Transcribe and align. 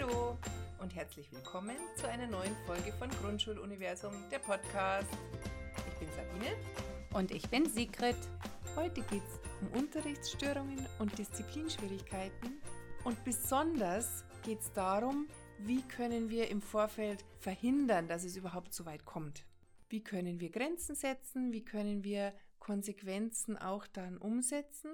Hallo 0.00 0.38
und 0.80 0.94
herzlich 0.94 1.30
willkommen 1.32 1.76
zu 1.96 2.08
einer 2.08 2.26
neuen 2.26 2.54
Folge 2.66 2.92
von 2.92 3.10
Grundschuluniversum, 3.10 4.12
der 4.30 4.38
Podcast. 4.38 5.08
Ich 5.88 5.98
bin 5.98 6.08
Sabine. 6.12 6.56
Und 7.12 7.30
ich 7.30 7.48
bin 7.50 7.68
Sigrid. 7.68 8.16
Heute 8.76 9.02
geht 9.02 9.22
es 9.22 9.40
um 9.60 9.78
Unterrichtsstörungen 9.78 10.86
und 11.00 11.18
Disziplinschwierigkeiten. 11.18 12.62
Und 13.04 13.22
besonders 13.24 14.24
geht 14.42 14.60
es 14.60 14.72
darum, 14.72 15.28
wie 15.58 15.82
können 15.82 16.30
wir 16.30 16.48
im 16.48 16.62
Vorfeld 16.62 17.24
verhindern, 17.38 18.08
dass 18.08 18.24
es 18.24 18.36
überhaupt 18.36 18.72
so 18.72 18.86
weit 18.86 19.04
kommt. 19.04 19.44
Wie 19.90 20.02
können 20.02 20.40
wir 20.40 20.50
Grenzen 20.50 20.94
setzen? 20.94 21.52
Wie 21.52 21.64
können 21.64 22.04
wir 22.04 22.32
Konsequenzen 22.58 23.58
auch 23.58 23.86
dann 23.86 24.16
umsetzen? 24.16 24.92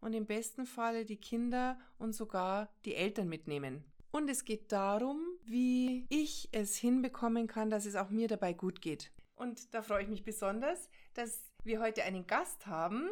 Und 0.00 0.12
im 0.12 0.26
besten 0.26 0.66
Falle 0.66 1.04
die 1.04 1.16
Kinder 1.16 1.78
und 1.98 2.12
sogar 2.12 2.68
die 2.84 2.94
Eltern 2.94 3.28
mitnehmen. 3.28 3.84
Und 4.14 4.30
es 4.30 4.44
geht 4.44 4.70
darum, 4.70 5.18
wie 5.44 6.06
ich 6.08 6.48
es 6.52 6.76
hinbekommen 6.76 7.48
kann, 7.48 7.68
dass 7.68 7.84
es 7.84 7.96
auch 7.96 8.10
mir 8.10 8.28
dabei 8.28 8.52
gut 8.52 8.80
geht. 8.80 9.10
Und 9.34 9.74
da 9.74 9.82
freue 9.82 10.04
ich 10.04 10.08
mich 10.08 10.22
besonders, 10.22 10.88
dass 11.14 11.52
wir 11.64 11.80
heute 11.80 12.04
einen 12.04 12.24
Gast 12.28 12.68
haben, 12.68 13.10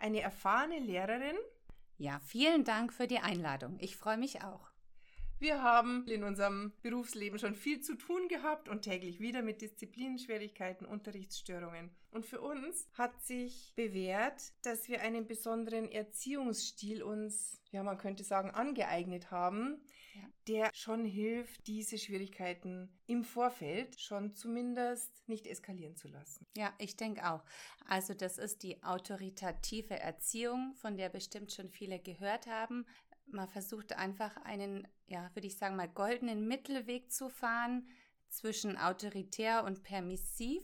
eine 0.00 0.20
erfahrene 0.20 0.80
Lehrerin. 0.80 1.36
Ja, 1.98 2.18
vielen 2.26 2.64
Dank 2.64 2.92
für 2.92 3.06
die 3.06 3.20
Einladung. 3.20 3.76
Ich 3.78 3.96
freue 3.96 4.18
mich 4.18 4.42
auch. 4.42 4.72
Wir 5.38 5.62
haben 5.62 6.08
in 6.08 6.24
unserem 6.24 6.72
Berufsleben 6.82 7.38
schon 7.38 7.54
viel 7.54 7.80
zu 7.80 7.94
tun 7.94 8.26
gehabt 8.26 8.68
und 8.68 8.82
täglich 8.82 9.20
wieder 9.20 9.42
mit 9.42 9.62
Disziplinschwierigkeiten, 9.62 10.84
Unterrichtsstörungen. 10.84 11.90
Und 12.10 12.26
für 12.26 12.40
uns 12.40 12.88
hat 12.94 13.22
sich 13.22 13.72
bewährt, 13.76 14.52
dass 14.64 14.88
wir 14.88 15.00
einen 15.00 15.28
besonderen 15.28 15.88
Erziehungsstil 15.92 17.04
uns, 17.04 17.62
ja, 17.70 17.84
man 17.84 17.98
könnte 17.98 18.24
sagen, 18.24 18.50
angeeignet 18.50 19.30
haben, 19.30 19.80
ja. 20.14 20.22
der 20.48 20.70
schon 20.74 21.04
hilft, 21.04 21.66
diese 21.66 21.98
Schwierigkeiten 21.98 22.88
im 23.06 23.24
Vorfeld 23.24 24.00
schon 24.00 24.34
zumindest 24.34 25.28
nicht 25.28 25.46
eskalieren 25.46 25.96
zu 25.96 26.08
lassen. 26.08 26.46
Ja, 26.56 26.74
ich 26.78 26.96
denke 26.96 27.30
auch. 27.30 27.44
Also 27.86 28.14
das 28.14 28.38
ist 28.38 28.62
die 28.62 28.82
autoritative 28.82 29.98
Erziehung, 29.98 30.74
von 30.76 30.96
der 30.96 31.08
bestimmt 31.08 31.52
schon 31.52 31.70
viele 31.70 31.98
gehört 31.98 32.46
haben. 32.46 32.86
Man 33.26 33.48
versucht 33.48 33.92
einfach 33.92 34.36
einen, 34.38 34.88
ja, 35.06 35.30
würde 35.34 35.46
ich 35.46 35.56
sagen 35.56 35.76
mal, 35.76 35.88
goldenen 35.88 36.46
Mittelweg 36.48 37.12
zu 37.12 37.28
fahren 37.28 37.86
zwischen 38.28 38.76
autoritär 38.76 39.64
und 39.64 39.82
permissiv. 39.82 40.62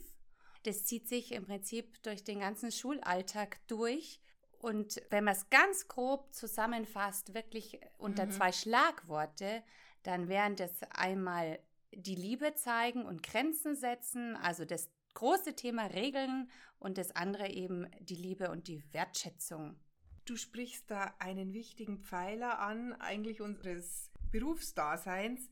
Das 0.62 0.84
zieht 0.84 1.08
sich 1.08 1.32
im 1.32 1.44
Prinzip 1.44 2.02
durch 2.02 2.24
den 2.24 2.40
ganzen 2.40 2.72
Schulalltag 2.72 3.60
durch. 3.68 4.20
Und 4.58 5.02
wenn 5.10 5.24
man 5.24 5.34
es 5.34 5.48
ganz 5.50 5.88
grob 5.88 6.32
zusammenfasst, 6.32 7.34
wirklich 7.34 7.80
unter 7.98 8.26
mhm. 8.26 8.30
zwei 8.30 8.52
Schlagworte, 8.52 9.62
dann 10.02 10.28
wären 10.28 10.56
das 10.56 10.82
einmal 10.90 11.58
die 11.92 12.14
Liebe 12.14 12.54
zeigen 12.54 13.04
und 13.04 13.22
Grenzen 13.22 13.74
setzen, 13.74 14.36
also 14.36 14.64
das 14.64 14.90
große 15.14 15.54
Thema 15.56 15.86
Regeln 15.86 16.50
und 16.78 16.98
das 16.98 17.14
andere 17.16 17.48
eben 17.48 17.86
die 18.00 18.14
Liebe 18.14 18.50
und 18.50 18.68
die 18.68 18.82
Wertschätzung. 18.92 19.78
Du 20.24 20.36
sprichst 20.36 20.90
da 20.90 21.14
einen 21.18 21.52
wichtigen 21.52 21.98
Pfeiler 21.98 22.58
an, 22.58 22.92
eigentlich 22.94 23.40
unseres 23.40 24.10
Berufsdaseins, 24.30 25.48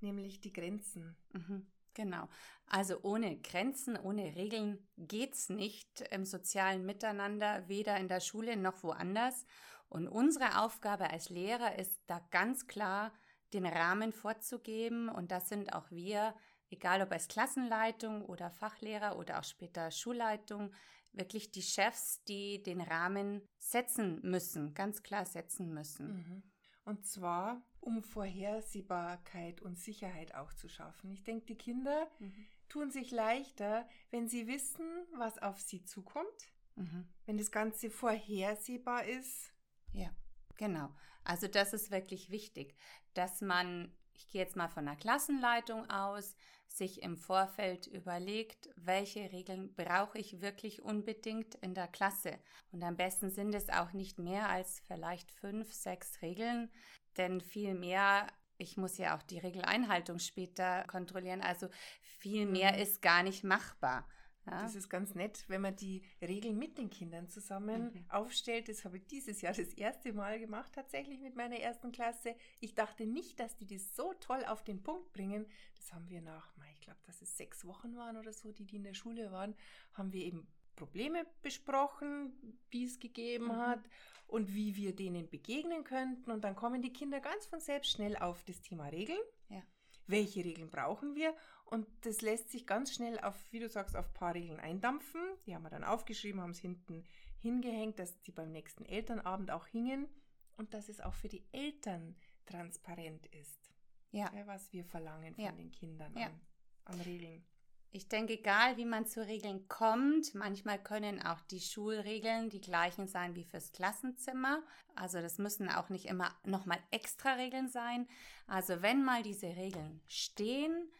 nämlich 0.00 0.40
die 0.40 0.52
Grenzen. 0.52 1.16
Mhm. 1.32 1.66
Genau. 1.98 2.28
Also 2.66 3.00
ohne 3.02 3.40
Grenzen, 3.40 3.96
ohne 3.96 4.36
Regeln 4.36 4.78
geht's 4.96 5.48
nicht 5.48 6.02
im 6.12 6.24
sozialen 6.24 6.86
Miteinander, 6.86 7.66
weder 7.66 7.96
in 7.96 8.06
der 8.06 8.20
Schule 8.20 8.56
noch 8.56 8.84
woanders. 8.84 9.44
Und 9.88 10.06
unsere 10.06 10.60
Aufgabe 10.62 11.10
als 11.10 11.28
Lehrer 11.28 11.76
ist 11.76 12.00
da 12.06 12.20
ganz 12.30 12.68
klar, 12.68 13.12
den 13.52 13.66
Rahmen 13.66 14.12
vorzugeben. 14.12 15.08
Und 15.08 15.32
das 15.32 15.48
sind 15.48 15.72
auch 15.72 15.90
wir, 15.90 16.36
egal 16.70 17.02
ob 17.02 17.10
als 17.10 17.26
Klassenleitung 17.26 18.24
oder 18.24 18.48
Fachlehrer 18.48 19.18
oder 19.18 19.40
auch 19.40 19.44
später 19.44 19.90
Schulleitung, 19.90 20.72
wirklich 21.10 21.50
die 21.50 21.62
Chefs, 21.62 22.22
die 22.28 22.62
den 22.62 22.80
Rahmen 22.80 23.42
setzen 23.58 24.20
müssen, 24.22 24.72
ganz 24.72 25.02
klar 25.02 25.26
setzen 25.26 25.74
müssen. 25.74 26.06
Mhm. 26.06 26.42
Und 26.84 27.06
zwar, 27.08 27.60
um 27.80 28.02
Vorhersehbarkeit 28.02 29.60
und 29.62 29.78
Sicherheit 29.78 30.34
auch 30.34 30.52
zu 30.52 30.68
schaffen. 30.68 31.10
Ich 31.10 31.24
denke, 31.24 31.46
die 31.46 31.58
Kinder 31.58 32.08
mhm. 32.18 32.46
tun 32.68 32.90
sich 32.90 33.10
leichter, 33.10 33.88
wenn 34.10 34.28
sie 34.28 34.46
wissen, 34.46 34.86
was 35.16 35.38
auf 35.38 35.60
sie 35.60 35.84
zukommt. 35.84 36.52
Mhm. 36.76 37.08
Wenn 37.26 37.38
das 37.38 37.50
Ganze 37.50 37.90
vorhersehbar 37.90 39.04
ist. 39.04 39.52
Ja, 39.92 40.10
genau. 40.56 40.90
Also 41.24 41.48
das 41.48 41.72
ist 41.72 41.90
wirklich 41.90 42.30
wichtig, 42.30 42.74
dass 43.14 43.40
man, 43.40 43.92
ich 44.14 44.28
gehe 44.28 44.40
jetzt 44.40 44.56
mal 44.56 44.68
von 44.68 44.86
einer 44.86 44.96
Klassenleitung 44.96 45.90
aus, 45.90 46.36
sich 46.68 47.02
im 47.02 47.16
Vorfeld 47.16 47.86
überlegt, 47.86 48.68
welche 48.76 49.32
Regeln 49.32 49.74
brauche 49.74 50.18
ich 50.18 50.40
wirklich 50.40 50.82
unbedingt 50.82 51.54
in 51.56 51.74
der 51.74 51.88
Klasse. 51.88 52.38
Und 52.70 52.82
am 52.82 52.96
besten 52.96 53.30
sind 53.30 53.54
es 53.54 53.68
auch 53.68 53.92
nicht 53.92 54.18
mehr 54.18 54.48
als 54.48 54.80
vielleicht 54.86 55.30
fünf, 55.32 55.72
sechs 55.72 56.22
Regeln, 56.22 56.70
denn 57.18 57.40
viel 57.40 57.74
mehr 57.74 58.26
ich 58.58 58.76
muss 58.76 58.98
ja 58.98 59.16
auch 59.16 59.22
die 59.22 59.38
Regeleinhaltung 59.38 60.18
später 60.18 60.84
kontrollieren. 60.88 61.40
Also 61.40 61.68
viel 62.02 62.44
mehr 62.46 62.72
mhm. 62.72 62.78
ist 62.80 63.00
gar 63.00 63.22
nicht 63.22 63.44
machbar. 63.44 64.06
Ja. 64.46 64.62
Das 64.62 64.74
ist 64.74 64.88
ganz 64.88 65.14
nett, 65.14 65.44
wenn 65.48 65.60
man 65.60 65.76
die 65.76 66.02
Regeln 66.22 66.58
mit 66.58 66.78
den 66.78 66.88
Kindern 66.88 67.28
zusammen 67.28 67.92
mhm. 67.92 68.04
aufstellt. 68.08 68.68
Das 68.68 68.84
habe 68.84 68.96
ich 68.96 69.06
dieses 69.06 69.42
Jahr 69.42 69.52
das 69.52 69.74
erste 69.74 70.12
Mal 70.12 70.38
gemacht, 70.40 70.72
tatsächlich 70.74 71.20
mit 71.20 71.36
meiner 71.36 71.56
ersten 71.56 71.92
Klasse. 71.92 72.34
Ich 72.60 72.74
dachte 72.74 73.06
nicht, 73.06 73.38
dass 73.40 73.56
die 73.56 73.66
das 73.66 73.94
so 73.94 74.14
toll 74.14 74.44
auf 74.46 74.64
den 74.64 74.82
Punkt 74.82 75.12
bringen. 75.12 75.46
Das 75.76 75.92
haben 75.92 76.08
wir 76.08 76.22
nach, 76.22 76.54
ich 76.72 76.80
glaube, 76.80 77.00
dass 77.06 77.20
es 77.20 77.36
sechs 77.36 77.66
Wochen 77.66 77.96
waren 77.96 78.16
oder 78.16 78.32
so, 78.32 78.50
die, 78.50 78.64
die 78.64 78.76
in 78.76 78.84
der 78.84 78.94
Schule 78.94 79.30
waren, 79.30 79.54
haben 79.92 80.12
wir 80.12 80.24
eben 80.24 80.48
Probleme 80.78 81.26
besprochen, 81.42 82.32
wie 82.70 82.84
es 82.84 82.98
gegeben 83.00 83.46
mhm. 83.46 83.56
hat 83.56 83.80
und 84.26 84.54
wie 84.54 84.76
wir 84.76 84.94
denen 84.94 85.28
begegnen 85.28 85.84
könnten. 85.84 86.30
Und 86.30 86.44
dann 86.44 86.54
kommen 86.54 86.82
die 86.82 86.92
Kinder 86.92 87.20
ganz 87.20 87.46
von 87.46 87.60
selbst 87.60 87.90
schnell 87.90 88.16
auf 88.16 88.44
das 88.44 88.60
Thema 88.60 88.86
Regeln. 88.86 89.20
Ja. 89.48 89.62
Welche 90.06 90.44
Regeln 90.44 90.70
brauchen 90.70 91.14
wir? 91.14 91.34
Und 91.64 91.86
das 92.02 92.22
lässt 92.22 92.50
sich 92.50 92.66
ganz 92.66 92.94
schnell 92.94 93.18
auf, 93.20 93.34
wie 93.50 93.58
du 93.58 93.68
sagst, 93.68 93.96
auf 93.96 94.06
ein 94.06 94.14
paar 94.14 94.34
Regeln 94.34 94.60
eindampfen. 94.60 95.20
Die 95.46 95.54
haben 95.54 95.64
wir 95.64 95.70
dann 95.70 95.84
aufgeschrieben, 95.84 96.40
haben 96.40 96.52
es 96.52 96.60
hinten 96.60 97.04
hingehängt, 97.40 97.98
dass 97.98 98.20
die 98.22 98.32
beim 98.32 98.52
nächsten 98.52 98.84
Elternabend 98.84 99.50
auch 99.50 99.66
hingen 99.66 100.08
und 100.56 100.72
dass 100.74 100.88
es 100.88 101.00
auch 101.00 101.14
für 101.14 101.28
die 101.28 101.44
Eltern 101.52 102.16
transparent 102.46 103.26
ist. 103.26 103.70
Ja 104.10 104.32
was 104.46 104.72
wir 104.72 104.84
verlangen 104.84 105.34
von 105.34 105.44
ja. 105.44 105.52
den 105.52 105.70
Kindern 105.70 106.16
ja. 106.16 106.26
an, 106.26 106.40
an 106.84 107.00
Regeln. 107.02 107.44
Ich 107.90 108.08
denke, 108.08 108.34
egal 108.34 108.76
wie 108.76 108.84
man 108.84 109.06
zu 109.06 109.26
Regeln 109.26 109.66
kommt, 109.68 110.34
manchmal 110.34 110.82
können 110.82 111.22
auch 111.22 111.40
die 111.42 111.60
Schulregeln 111.60 112.50
die 112.50 112.60
gleichen 112.60 113.08
sein 113.08 113.34
wie 113.34 113.44
fürs 113.44 113.72
Klassenzimmer. 113.72 114.62
Also 114.94 115.20
das 115.20 115.38
müssen 115.38 115.70
auch 115.70 115.88
nicht 115.88 116.04
immer 116.04 116.34
nochmal 116.44 116.78
extra 116.90 117.34
Regeln 117.34 117.68
sein. 117.68 118.06
Also 118.46 118.82
wenn 118.82 119.02
mal 119.04 119.22
diese 119.22 119.56
Regeln 119.56 120.02
stehen, 120.06 120.90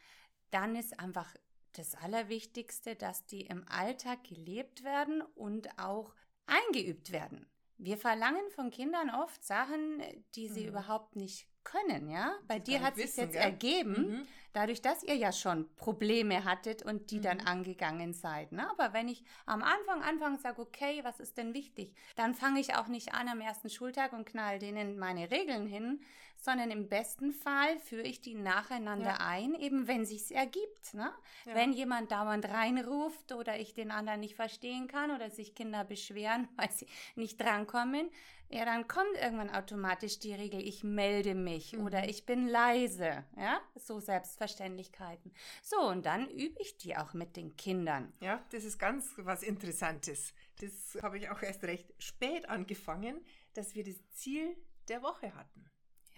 dann 0.50 0.76
ist 0.76 0.99
einfach 0.99 1.34
das 1.75 1.94
Allerwichtigste, 1.94 2.97
dass 2.97 3.26
die 3.26 3.43
im 3.43 3.66
Alltag 3.69 4.25
gelebt 4.25 4.82
werden 4.82 5.20
und 5.34 5.78
auch 5.78 6.15
eingeübt 6.47 7.12
werden. 7.12 7.47
Wir 7.76 7.99
verlangen 7.99 8.50
von 8.50 8.70
Kindern 8.70 9.10
oft 9.10 9.44
Sachen, 9.44 10.03
die 10.34 10.49
sie 10.49 10.62
mhm. 10.62 10.69
überhaupt 10.69 11.16
nicht 11.16 11.47
können, 11.64 12.08
ja? 12.08 12.32
Bei 12.46 12.58
dir 12.58 12.80
hat 12.80 12.96
sich 12.96 13.16
jetzt 13.16 13.32
gell? 13.32 13.42
ergeben, 13.42 13.92
mhm. 13.92 14.26
dadurch, 14.52 14.80
dass 14.82 15.02
ihr 15.02 15.16
ja 15.16 15.32
schon 15.32 15.69
Probleme 15.76 16.44
hattet 16.44 16.82
und 16.82 17.10
die 17.10 17.19
mhm. 17.19 17.22
dann 17.22 17.41
angegangen 17.41 18.14
seid. 18.14 18.52
Ne? 18.52 18.69
Aber 18.70 18.92
wenn 18.92 19.08
ich 19.08 19.22
am 19.46 19.62
Anfang 19.62 20.02
anfange 20.02 20.38
sage, 20.38 20.60
okay, 20.60 21.00
was 21.04 21.20
ist 21.20 21.36
denn 21.36 21.54
wichtig, 21.54 21.94
dann 22.16 22.34
fange 22.34 22.60
ich 22.60 22.74
auch 22.74 22.88
nicht 22.88 23.14
an 23.14 23.28
am 23.28 23.41
ersten 23.41 23.70
Schultag 23.70 24.12
und 24.12 24.26
knall 24.26 24.58
denen 24.58 24.98
meine 24.98 25.30
Regeln 25.30 25.66
hin, 25.66 26.00
sondern 26.40 26.70
im 26.70 26.88
besten 26.88 27.32
Fall 27.32 27.79
führe 27.81 28.02
ich 28.02 28.20
die 28.20 28.35
nacheinander 28.35 29.17
ja. 29.19 29.26
ein, 29.26 29.55
eben 29.55 29.88
wenn 29.88 30.06
sich's 30.06 30.31
ergibt. 30.31 30.94
Ne? 30.94 31.12
Ja. 31.44 31.55
Wenn 31.55 31.73
jemand 31.73 32.12
dauernd 32.12 32.46
reinruft 32.46 33.32
oder 33.32 33.58
ich 33.58 33.75
den 33.75 33.90
anderen 33.90 34.20
nicht 34.20 34.37
verstehen 34.37 34.88
kann 34.88 35.11
oder 35.11 35.31
sich 35.31 35.55
Kinder 35.55 35.85
beschweren, 35.85 36.49
weil 36.56 36.70
sie 36.70 36.87
nicht 37.17 37.40
drankommen, 37.40 38.11
ja, 38.50 38.64
dann 38.64 38.88
kommt 38.88 39.14
irgendwann 39.20 39.50
automatisch 39.50 40.20
die 40.20 40.32
Regel, 40.32 40.61
ich 40.67 40.82
melde 40.82 41.35
mich 41.35 41.75
mhm. 41.75 41.85
oder 41.85 42.08
ich 42.08 42.25
bin 42.25 42.49
leise, 42.49 43.25
ja, 43.37 43.61
so 43.75 44.00
Selbstverständlichkeiten. 44.00 45.35
So, 45.62 45.81
und 45.81 46.06
dann 46.06 46.31
übe 46.31 46.58
ich 46.61 46.79
die 46.79 46.96
auch 46.96 47.12
mit 47.12 47.37
den 47.37 47.56
Kindern. 47.56 48.11
Ja, 48.20 48.43
das 48.50 48.64
ist 48.64 48.79
ganz 48.79 49.12
was 49.19 49.43
Interessantes. 49.43 50.32
Das 50.61 50.99
habe 51.02 51.19
ich 51.19 51.29
auch 51.29 51.43
erst 51.43 51.62
recht 51.64 51.93
spät 51.99 52.49
angefangen, 52.49 53.23
dass 53.52 53.75
wir 53.75 53.85
das 53.85 53.96
Ziel 54.12 54.56
der 54.88 55.02
Woche 55.02 55.35
hatten. 55.35 55.70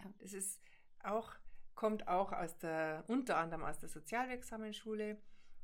Ja. 0.02 0.12
Das 0.19 0.32
ist 0.32 0.61
auch, 1.02 1.32
kommt 1.75 2.08
auch 2.08 2.32
aus 2.32 2.58
der, 2.58 3.05
unter 3.08 3.37
anderem 3.37 3.64
aus 3.64 3.79
der 3.79 3.88
sozialwirksamen 3.88 4.73
Schule 4.75 5.19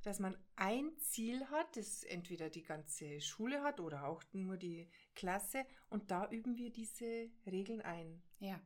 dass 0.06 0.21
man 0.21 0.37
ein 0.55 0.97
Ziel 0.99 1.44
hat, 1.50 1.77
das 1.77 2.05
entweder 2.05 2.49
die 2.49 2.62
ganze 2.62 3.21
Schule 3.21 3.62
hat 3.62 3.81
oder 3.81 4.06
auch 4.06 4.23
nur 4.33 4.56
die 4.56 4.88
Klasse 5.17 5.67
und 5.91 6.12
da 6.12 6.29
üben 6.31 6.56
wir 6.56 6.71
diese 6.71 7.29
Regeln 7.44 7.81
ein. 7.83 8.23
Ja. 8.38 8.61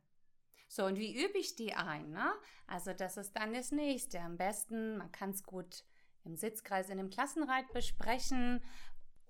So, 0.67 0.85
und 0.85 0.99
wie 0.99 1.25
übe 1.25 1.39
ich 1.39 1.55
die 1.55 1.73
ein? 1.73 2.11
Ne? 2.11 2.31
Also 2.67 2.93
das 2.93 3.17
ist 3.17 3.35
dann 3.35 3.53
das 3.53 3.71
nächste. 3.71 4.19
Am 4.19 4.37
besten, 4.37 4.97
man 4.97 5.11
kann 5.11 5.31
es 5.31 5.43
gut 5.43 5.83
im 6.23 6.35
Sitzkreis 6.35 6.89
in 6.89 6.99
einem 6.99 7.09
Klassenreit 7.09 7.73
besprechen 7.73 8.61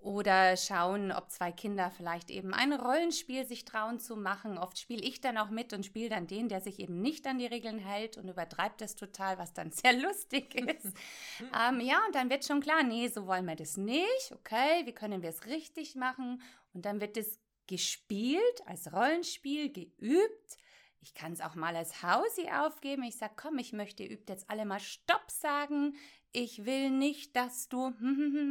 oder 0.02 0.56
schauen, 0.56 1.12
ob 1.12 1.30
zwei 1.30 1.52
Kinder 1.52 1.90
vielleicht 1.90 2.30
eben 2.30 2.52
ein 2.52 2.72
Rollenspiel 2.72 3.46
sich 3.46 3.64
trauen 3.64 4.00
zu 4.00 4.16
machen. 4.16 4.58
Oft 4.58 4.78
spiele 4.78 5.02
ich 5.02 5.20
dann 5.20 5.38
auch 5.38 5.50
mit 5.50 5.72
und 5.72 5.86
spiele 5.86 6.08
dann 6.08 6.26
den, 6.26 6.48
der 6.48 6.60
sich 6.60 6.80
eben 6.80 7.00
nicht 7.00 7.26
an 7.26 7.38
die 7.38 7.46
Regeln 7.46 7.78
hält 7.78 8.18
und 8.18 8.28
übertreibt 8.28 8.80
das 8.80 8.96
total, 8.96 9.38
was 9.38 9.52
dann 9.52 9.70
sehr 9.72 9.92
lustig 9.92 10.54
ist. 10.54 10.86
ähm, 11.40 11.80
ja, 11.80 12.00
und 12.06 12.14
dann 12.14 12.30
wird 12.30 12.44
schon 12.44 12.60
klar, 12.60 12.82
nee, 12.82 13.08
so 13.08 13.26
wollen 13.26 13.46
wir 13.46 13.56
das 13.56 13.76
nicht. 13.76 14.32
Okay, 14.32 14.82
wie 14.84 14.92
können 14.92 15.22
wir 15.22 15.30
es 15.30 15.46
richtig 15.46 15.94
machen? 15.94 16.42
Und 16.74 16.84
dann 16.84 17.00
wird 17.00 17.16
es 17.16 17.38
gespielt, 17.66 18.62
als 18.66 18.92
Rollenspiel 18.92 19.72
geübt. 19.72 20.58
Ich 21.00 21.14
kann 21.14 21.32
es 21.32 21.40
auch 21.40 21.54
mal 21.54 21.74
als 21.74 22.02
Hausi 22.02 22.48
aufgeben. 22.48 23.02
Ich 23.02 23.16
sage, 23.16 23.34
komm, 23.36 23.58
ich 23.58 23.72
möchte, 23.72 24.04
ihr 24.04 24.10
übt 24.10 24.32
jetzt 24.32 24.48
alle 24.48 24.64
mal 24.64 24.80
Stopp 24.80 25.30
sagen. 25.30 25.96
Ich 26.32 26.64
will 26.64 26.90
nicht, 26.90 27.36
dass 27.36 27.68
du 27.68 27.90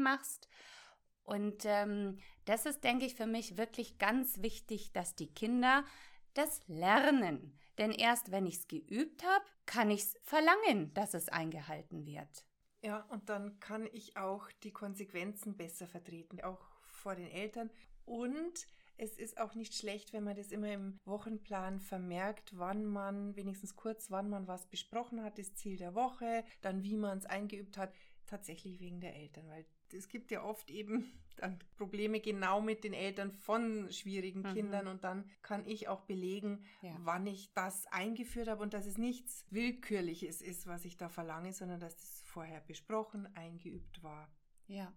machst. 0.03 0.47
Und 1.23 1.63
ähm, 1.65 2.17
das 2.45 2.65
ist, 2.65 2.83
denke 2.83 3.05
ich, 3.05 3.15
für 3.15 3.27
mich 3.27 3.57
wirklich 3.57 3.97
ganz 3.97 4.41
wichtig, 4.41 4.91
dass 4.91 5.15
die 5.15 5.33
Kinder 5.33 5.83
das 6.33 6.61
lernen. 6.67 7.57
Denn 7.77 7.91
erst 7.91 8.31
wenn 8.31 8.45
ich 8.45 8.55
es 8.55 8.67
geübt 8.67 9.23
habe, 9.23 9.45
kann 9.65 9.89
ich 9.91 10.01
es 10.01 10.17
verlangen, 10.23 10.93
dass 10.93 11.13
es 11.13 11.29
eingehalten 11.29 12.05
wird. 12.05 12.45
Ja, 12.83 13.01
und 13.09 13.29
dann 13.29 13.59
kann 13.59 13.87
ich 13.93 14.17
auch 14.17 14.51
die 14.63 14.71
Konsequenzen 14.71 15.55
besser 15.55 15.87
vertreten, 15.87 16.41
auch 16.41 16.61
vor 16.81 17.15
den 17.15 17.29
Eltern. 17.29 17.69
Und 18.05 18.67
es 18.97 19.17
ist 19.17 19.39
auch 19.39 19.55
nicht 19.55 19.73
schlecht, 19.73 20.13
wenn 20.13 20.23
man 20.23 20.35
das 20.35 20.51
immer 20.51 20.71
im 20.71 20.99
Wochenplan 21.05 21.79
vermerkt, 21.79 22.57
wann 22.57 22.85
man, 22.85 23.35
wenigstens 23.35 23.75
kurz, 23.75 24.11
wann 24.11 24.29
man 24.29 24.47
was 24.47 24.67
besprochen 24.67 25.23
hat, 25.23 25.37
das 25.37 25.53
Ziel 25.55 25.77
der 25.77 25.95
Woche, 25.95 26.43
dann 26.61 26.83
wie 26.83 26.97
man 26.97 27.17
es 27.17 27.25
eingeübt 27.25 27.77
hat, 27.77 27.93
tatsächlich 28.27 28.79
wegen 28.79 28.99
der 28.99 29.15
Eltern, 29.15 29.47
weil 29.47 29.65
es 29.93 30.07
gibt 30.07 30.31
ja 30.31 30.43
oft 30.43 30.69
eben 30.69 31.11
dann 31.37 31.59
Probleme 31.77 32.19
genau 32.19 32.61
mit 32.61 32.83
den 32.83 32.93
Eltern 32.93 33.31
von 33.31 33.91
schwierigen 33.91 34.41
mhm. 34.41 34.53
Kindern 34.53 34.87
und 34.87 35.03
dann 35.03 35.29
kann 35.41 35.65
ich 35.65 35.87
auch 35.87 36.01
belegen, 36.01 36.65
ja. 36.81 36.95
wann 36.99 37.25
ich 37.25 37.51
das 37.53 37.87
eingeführt 37.87 38.47
habe 38.47 38.61
und 38.61 38.73
dass 38.73 38.85
es 38.85 38.97
nichts 38.97 39.45
Willkürliches 39.49 40.41
ist, 40.41 40.67
was 40.67 40.85
ich 40.85 40.97
da 40.97 41.09
verlange, 41.09 41.53
sondern 41.53 41.79
dass 41.79 41.95
es 41.95 42.21
vorher 42.25 42.61
besprochen, 42.61 43.27
eingeübt 43.35 44.03
war. 44.03 44.29
Ja, 44.67 44.93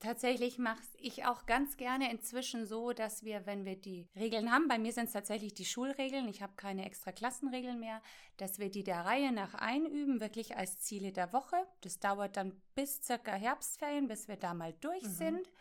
Tatsächlich 0.00 0.58
mache 0.58 0.82
ich 0.98 1.26
auch 1.26 1.44
ganz 1.44 1.76
gerne 1.76 2.10
inzwischen 2.10 2.64
so, 2.64 2.94
dass 2.94 3.22
wir, 3.22 3.44
wenn 3.44 3.66
wir 3.66 3.76
die 3.76 4.08
Regeln 4.16 4.50
haben, 4.50 4.66
bei 4.66 4.78
mir 4.78 4.94
sind 4.94 5.06
es 5.06 5.12
tatsächlich 5.12 5.52
die 5.52 5.66
Schulregeln, 5.66 6.26
ich 6.26 6.40
habe 6.40 6.54
keine 6.56 6.86
extra 6.86 7.12
Klassenregeln 7.12 7.78
mehr, 7.78 8.00
dass 8.38 8.58
wir 8.58 8.70
die 8.70 8.82
der 8.82 9.04
Reihe 9.04 9.30
nach 9.30 9.52
einüben, 9.52 10.20
wirklich 10.20 10.56
als 10.56 10.80
Ziele 10.80 11.12
der 11.12 11.34
Woche. 11.34 11.56
Das 11.82 11.98
dauert 11.98 12.38
dann 12.38 12.58
bis 12.74 13.02
circa 13.02 13.32
Herbstferien, 13.32 14.08
bis 14.08 14.26
wir 14.26 14.36
da 14.36 14.54
mal 14.54 14.72
durch 14.80 15.02
mhm. 15.02 15.08
sind. 15.08 15.52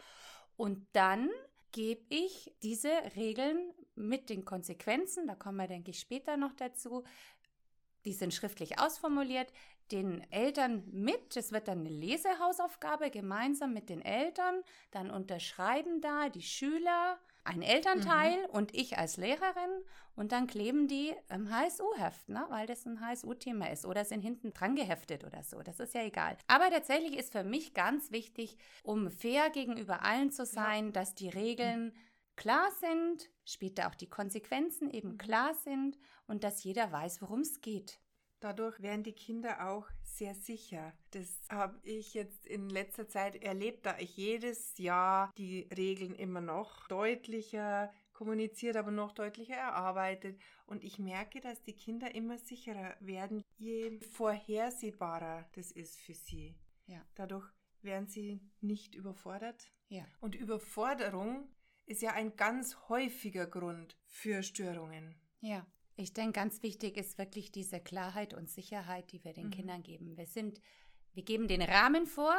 Und 0.56 0.88
dann 0.94 1.30
gebe 1.74 2.06
ich 2.08 2.54
diese 2.64 2.92
Regeln 3.18 3.74
mit 3.96 4.30
den 4.30 4.46
Konsequenzen, 4.46 5.28
da 5.28 5.36
kommen 5.36 5.58
wir, 5.58 5.68
denke 5.68 5.92
ich, 5.92 6.00
später 6.00 6.38
noch 6.38 6.54
dazu, 6.54 7.04
die 8.06 8.14
sind 8.14 8.34
schriftlich 8.34 8.80
ausformuliert, 8.80 9.52
den 9.92 10.30
Eltern 10.32 10.84
mit. 10.92 11.36
Es 11.36 11.52
wird 11.52 11.68
dann 11.68 11.80
eine 11.80 11.90
Lesehausaufgabe 11.90 13.10
gemeinsam 13.10 13.74
mit 13.74 13.90
den 13.90 14.02
Eltern. 14.02 14.64
Dann 14.92 15.12
unterschreiben 15.12 16.02
da 16.02 16.30
die 16.30 16.42
Schüler, 16.42 17.20
ein 17.44 17.62
Elternteil 17.62 18.38
mhm. 18.48 18.50
und 18.52 18.76
ich 18.76 18.98
als 18.98 19.18
Lehrerin. 19.18 19.84
Und 20.16 20.32
dann 20.34 20.48
kleben 20.48 20.88
die 20.88 21.16
im 21.30 21.50
HSU-Heft, 21.50 22.28
ne? 22.30 22.46
weil 22.50 22.68
das 22.68 22.86
ein 22.86 23.00
HSU-Thema 23.00 23.72
ist. 23.72 23.86
Oder 23.86 24.04
sind 24.04 24.22
hinten 24.22 24.54
dran 24.54 24.76
geheftet 24.76 25.24
oder 25.24 25.44
so. 25.44 25.62
Das 25.62 25.80
ist 25.80 25.94
ja 25.94 26.04
egal. 26.04 26.38
Aber 26.48 26.70
tatsächlich 26.70 27.18
ist 27.18 27.32
für 27.32 27.44
mich 27.44 27.74
ganz 27.74 28.12
wichtig, 28.12 28.58
um 28.84 29.10
fair 29.10 29.50
gegenüber 29.50 30.04
allen 30.04 30.32
zu 30.32 30.46
sein, 30.46 30.88
ja. 30.88 30.92
dass 30.92 31.16
die 31.16 31.30
Regeln 31.30 31.94
klar 32.36 32.70
sind, 32.80 33.30
später 33.46 33.88
auch 33.88 33.96
die 33.96 34.10
Konsequenzen 34.10 34.90
eben 34.90 35.14
mhm. 35.14 35.18
klar 35.18 35.54
sind 35.54 35.98
und 36.28 36.44
dass 36.44 36.64
jeder 36.64 36.92
weiß, 36.92 37.22
worum 37.22 37.42
es 37.42 37.62
geht. 37.62 38.00
Dadurch 38.40 38.82
werden 38.82 39.04
die 39.04 39.14
Kinder 39.14 39.70
auch 39.70 39.90
sehr 40.02 40.34
sicher. 40.34 40.94
Das 41.12 41.42
habe 41.50 41.80
ich 41.84 42.14
jetzt 42.14 42.46
in 42.46 42.70
letzter 42.70 43.08
Zeit 43.08 43.44
erlebt, 43.44 43.86
da 43.86 43.98
ich 43.98 44.16
jedes 44.16 44.78
Jahr 44.78 45.34
die 45.38 45.68
Regeln 45.76 46.16
immer 46.16 46.42
noch 46.42 46.88
deutlicher 46.88 47.92
kommuniziert, 48.14 48.76
aber 48.76 48.92
noch 48.92 49.14
deutlicher 49.14 49.56
erarbeitet. 49.56 50.40
Und 50.66 50.84
ich 50.84 51.00
merke, 51.00 51.42
dass 51.42 51.64
die 51.64 51.76
Kinder 51.76 52.14
immer 52.16 52.38
sicherer 52.38 52.96
werden, 53.00 53.44
je 53.58 54.00
vorhersehbarer 54.00 55.50
das 55.56 55.72
ist 55.72 55.98
für 55.98 56.14
sie. 56.14 56.56
Ja. 56.86 57.02
Dadurch 57.16 57.50
werden 57.82 58.08
sie 58.08 58.42
nicht 58.62 58.96
überfordert. 58.96 59.72
Ja. 59.90 60.06
Und 60.20 60.36
Überforderung 60.36 61.50
ist 61.86 62.02
ja 62.02 62.12
ein 62.12 62.36
ganz 62.36 62.78
häufiger 62.90 63.48
Grund 63.48 63.98
für 64.06 64.44
Störungen. 64.44 65.16
Ja. 65.42 65.66
Ich 66.00 66.14
denke, 66.14 66.40
ganz 66.40 66.64
wichtig 66.64 66.96
ist 66.96 67.18
wirklich 67.18 67.52
diese 67.52 67.82
Klarheit 67.82 68.34
und 68.34 68.50
Sicherheit, 68.50 69.12
die 69.12 69.22
wir 69.26 69.34
den 69.34 69.48
mhm. 69.48 69.52
Kindern 69.52 69.84
geben. 69.84 70.16
Wir 70.16 70.28
sind, 70.28 70.62
wir 71.14 71.24
geben 71.24 71.50
den 71.50 71.62
Rahmen 71.62 72.08
vor. 72.08 72.34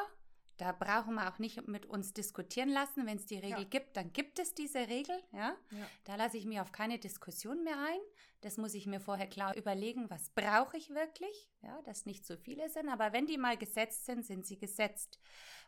Da 0.57 0.73
brauchen 0.73 1.15
wir 1.17 1.31
auch 1.31 1.39
nicht 1.39 1.69
mit 1.69 1.85
uns 1.85 2.15
diskutieren 2.15 2.71
lassen. 2.71 3.05
Wenn 3.07 3.19
es 3.19 3.27
die 3.27 3.39
Regel 3.39 3.61
ja. 3.61 3.65
gibt, 3.65 3.99
dann 3.99 4.15
gibt 4.15 4.39
es 4.39 4.55
diese 4.55 4.89
Regel. 4.89 5.15
Ja? 5.33 5.55
ja? 5.73 5.87
Da 6.05 6.17
lasse 6.17 6.39
ich 6.39 6.47
mir 6.47 6.63
auf 6.63 6.73
keine 6.73 6.99
Diskussion 6.99 7.63
mehr 7.63 7.79
ein. 7.79 8.01
Das 8.41 8.57
muss 8.57 8.73
ich 8.73 8.87
mir 8.87 8.99
vorher 8.99 9.27
klar 9.27 9.55
überlegen, 9.55 10.09
was 10.09 10.31
brauche 10.31 10.79
ich 10.79 10.89
wirklich. 10.91 11.51
Ja, 11.61 11.83
dass 11.83 12.07
nicht 12.07 12.25
so 12.25 12.39
viele 12.39 12.71
sind. 12.71 12.89
Aber 12.89 13.13
wenn 13.13 13.27
die 13.27 13.37
mal 13.37 13.59
gesetzt 13.59 14.07
sind, 14.07 14.25
sind 14.25 14.47
sie 14.47 14.57
gesetzt. 14.57 15.19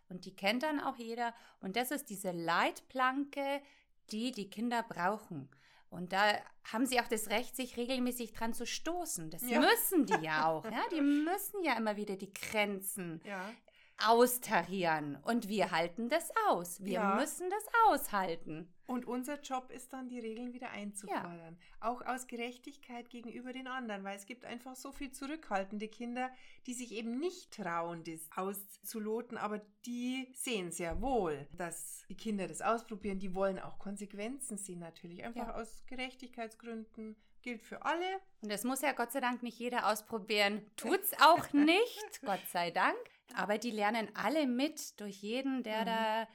Und 0.09 0.25
die 0.25 0.35
kennt 0.35 0.63
dann 0.63 0.81
auch 0.81 0.97
jeder. 0.97 1.35
Und 1.61 1.77
das 1.77 1.91
ist 1.91 2.09
diese 2.09 2.31
Leitplanke, 2.31 3.61
die 4.11 4.33
die 4.33 4.49
Kinder 4.49 4.83
brauchen. 4.83 5.51
Und 5.93 6.13
da 6.13 6.39
haben 6.73 6.87
sie 6.87 7.01
auch 7.01 7.09
das 7.09 7.29
Recht, 7.29 7.55
sich 7.55 7.77
regelmäßig 7.77 8.33
dran 8.33 8.55
zu 8.55 8.67
stoßen. 8.67 9.31
Das 9.31 9.43
ja. 9.49 9.61
müssen 9.61 10.07
die 10.07 10.25
ja 10.25 10.47
auch. 10.49 10.65
Ja? 10.65 10.83
Die 10.91 11.01
müssen 11.01 11.63
ja 11.63 11.75
immer 11.77 11.97
wieder 11.97 12.17
die 12.17 12.33
Grenzen 12.33 13.21
ja 13.25 13.53
austarieren. 14.07 15.17
Und 15.23 15.49
wir 15.49 15.71
halten 15.71 16.09
das 16.09 16.31
aus. 16.49 16.83
Wir 16.83 17.03
müssen 17.17 17.49
das 17.51 17.65
aushalten. 17.89 18.72
Und 18.93 19.07
unser 19.07 19.41
Job 19.41 19.71
ist 19.71 19.95
dann, 19.95 20.11
die 20.11 20.21
Regeln 20.21 20.53
wieder 20.53 20.71
einzufordern. 20.71 21.57
Ja. 21.59 21.89
Auch 21.89 22.05
aus 22.05 22.27
Gerechtigkeit 22.27 23.09
gegenüber 23.09 23.55
den 23.55 23.67
anderen, 23.67 24.05
weil 24.05 24.19
es 24.19 24.27
gibt 24.27 24.45
einfach 24.45 24.77
so 24.77 24.93
viel 24.93 25.11
zurückhaltende 25.11 25.89
Kinder, 25.89 26.31
die 26.67 26.75
sich 26.75 26.93
eben 26.93 27.19
nicht 27.19 27.55
trauen, 27.55 28.05
das 28.05 28.29
auszuloten, 28.37 29.39
aber 29.39 29.63
die 29.87 30.29
sehen 30.35 30.71
sehr 30.73 31.01
wohl, 31.01 31.47
dass 31.57 32.05
die 32.11 32.19
Kinder 32.19 32.47
das 32.47 32.61
ausprobieren. 32.61 33.19
Die 33.19 33.35
wollen 33.35 33.59
auch 33.59 33.79
Konsequenzen 33.79 34.59
sehen, 34.59 34.81
natürlich. 34.81 35.25
Einfach 35.25 35.49
ja. 35.49 35.55
aus 35.55 35.85
Gerechtigkeitsgründen 35.87 37.17
gilt 37.41 37.63
für 37.63 37.87
alle. 37.87 38.21
Und 38.43 38.53
das 38.53 38.63
muss 38.63 38.83
ja 38.83 38.93
Gott 38.93 39.11
sei 39.13 39.21
Dank 39.21 39.43
nicht 39.43 39.59
jeder 39.59 39.91
ausprobieren. 39.91 40.71
Tut's 40.77 41.13
auch 41.19 41.51
nicht, 41.55 42.21
Gott 42.27 42.47
sei 42.53 42.71
Dank. 42.71 42.99
Aber 43.35 43.57
die 43.57 43.71
lernen 43.71 44.11
alle 44.13 44.47
mit 44.47 45.01
durch 45.01 45.17
jeden, 45.23 45.63
der 45.63 45.81
mhm. 45.81 45.87
da 45.87 46.29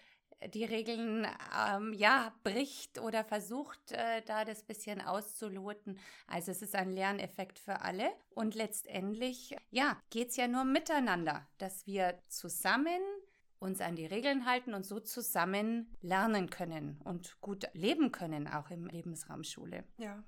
die 0.53 0.65
Regeln 0.65 1.27
ähm, 1.57 1.93
ja 1.93 2.33
bricht 2.43 2.99
oder 2.99 3.23
versucht, 3.23 3.91
äh, 3.91 4.21
da 4.25 4.45
das 4.45 4.63
bisschen 4.63 5.01
auszuloten. 5.01 5.99
Also 6.27 6.51
es 6.51 6.61
ist 6.61 6.75
ein 6.75 6.91
Lerneffekt 6.91 7.59
für 7.59 7.81
alle. 7.81 8.11
Und 8.29 8.55
letztendlich, 8.55 9.55
ja, 9.71 9.97
geht 10.09 10.29
es 10.29 10.37
ja 10.37 10.47
nur 10.47 10.63
miteinander, 10.63 11.47
dass 11.57 11.87
wir 11.87 12.19
zusammen 12.27 13.01
uns 13.59 13.81
an 13.81 13.95
die 13.95 14.05
Regeln 14.05 14.45
halten 14.45 14.73
und 14.73 14.85
so 14.85 14.99
zusammen 14.99 15.91
lernen 16.01 16.49
können 16.49 17.01
und 17.03 17.41
gut 17.41 17.67
leben 17.73 18.11
können, 18.11 18.47
auch 18.47 18.69
im 18.69 18.85
Lebensraum 18.85 19.43
Schule. 19.43 19.83
Ja, 19.97 20.23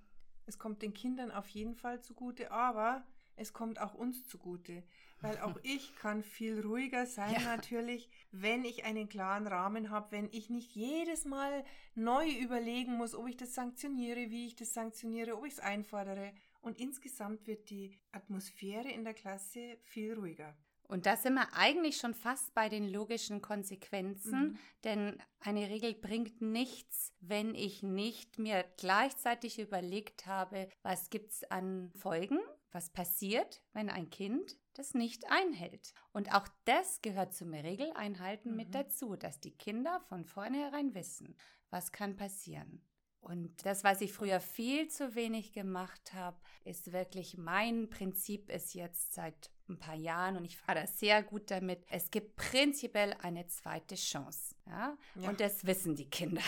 es 0.47 0.57
kommt 0.57 0.81
den 0.81 0.93
Kindern 0.93 1.31
auf 1.31 1.47
jeden 1.49 1.75
Fall 1.75 2.01
zugute, 2.01 2.51
aber 2.51 3.05
es 3.35 3.53
kommt 3.53 3.79
auch 3.79 3.93
uns 3.93 4.25
zugute 4.25 4.83
weil 5.21 5.39
auch 5.39 5.57
ich 5.63 5.95
kann 5.95 6.23
viel 6.23 6.61
ruhiger 6.61 7.05
sein 7.05 7.33
ja. 7.33 7.55
natürlich, 7.55 8.09
wenn 8.31 8.63
ich 8.63 8.85
einen 8.85 9.09
klaren 9.09 9.47
Rahmen 9.47 9.89
habe, 9.89 10.11
wenn 10.11 10.29
ich 10.31 10.49
nicht 10.49 10.75
jedes 10.75 11.25
Mal 11.25 11.63
neu 11.95 12.27
überlegen 12.29 12.93
muss, 12.93 13.15
ob 13.15 13.27
ich 13.27 13.38
das 13.38 13.53
sanktioniere, 13.53 14.29
wie 14.29 14.47
ich 14.47 14.55
das 14.55 14.73
sanktioniere, 14.73 15.38
ob 15.38 15.45
ich 15.45 15.53
es 15.53 15.59
einfordere. 15.59 16.33
Und 16.61 16.79
insgesamt 16.79 17.47
wird 17.47 17.69
die 17.69 17.97
Atmosphäre 18.11 18.89
in 18.89 19.03
der 19.03 19.13
Klasse 19.13 19.77
viel 19.83 20.13
ruhiger. 20.13 20.55
Und 20.89 21.05
da 21.05 21.15
sind 21.15 21.35
wir 21.35 21.47
eigentlich 21.53 21.97
schon 21.97 22.15
fast 22.15 22.55
bei 22.55 22.67
den 22.67 22.89
logischen 22.89 23.41
Konsequenzen, 23.41 24.39
mhm. 24.39 24.57
denn 24.83 25.21
eine 25.39 25.69
Regel 25.69 25.93
bringt 25.93 26.41
nichts, 26.41 27.13
wenn 27.19 27.53
ich 27.53 27.83
nicht 27.83 28.39
mir 28.39 28.65
gleichzeitig 28.77 29.59
überlegt 29.59 30.25
habe, 30.25 30.67
was 30.81 31.11
gibt 31.11 31.31
es 31.31 31.43
an 31.51 31.91
Folgen, 31.95 32.39
was 32.71 32.89
passiert, 32.89 33.61
wenn 33.73 33.89
ein 33.89 34.09
Kind 34.09 34.57
das 34.73 34.93
nicht 34.93 35.29
einhält. 35.29 35.93
Und 36.13 36.33
auch 36.33 36.47
das 36.65 37.01
gehört 37.01 37.33
zum 37.33 37.53
Regeleinhalten 37.53 38.51
mhm. 38.51 38.57
mit 38.57 38.75
dazu, 38.75 39.15
dass 39.15 39.39
die 39.39 39.55
Kinder 39.55 39.99
von 40.07 40.25
vornherein 40.25 40.93
wissen, 40.93 41.35
was 41.69 41.91
kann 41.91 42.15
passieren. 42.15 42.81
Und 43.21 43.65
das, 43.65 43.83
was 43.83 44.01
ich 44.01 44.13
früher 44.13 44.39
viel 44.39 44.88
zu 44.88 45.13
wenig 45.13 45.51
gemacht 45.51 46.13
habe, 46.13 46.39
ist 46.63 46.93
wirklich 46.93 47.38
mein 47.38 47.89
Prinzip 47.89 48.49
ist 48.49 48.73
jetzt 48.73 49.13
seit 49.13 49.51
ein 49.67 49.77
paar 49.77 49.95
Jahren 49.95 50.38
und 50.38 50.45
ich 50.45 50.57
fahre 50.57 50.81
da 50.81 50.88
sehr 50.88 51.21
gut 51.21 51.51
damit. 51.51 51.83
Es 51.89 52.11
gibt 52.11 52.38
prinzipiell 52.38 53.13
eine 53.21 53.45
zweite 53.47 53.95
Chance. 53.95 54.55
Ja? 54.65 54.97
ja. 55.15 55.29
Und 55.29 55.39
das 55.41 55.65
wissen 55.65 55.95
die 55.95 56.09
Kinder. 56.09 56.41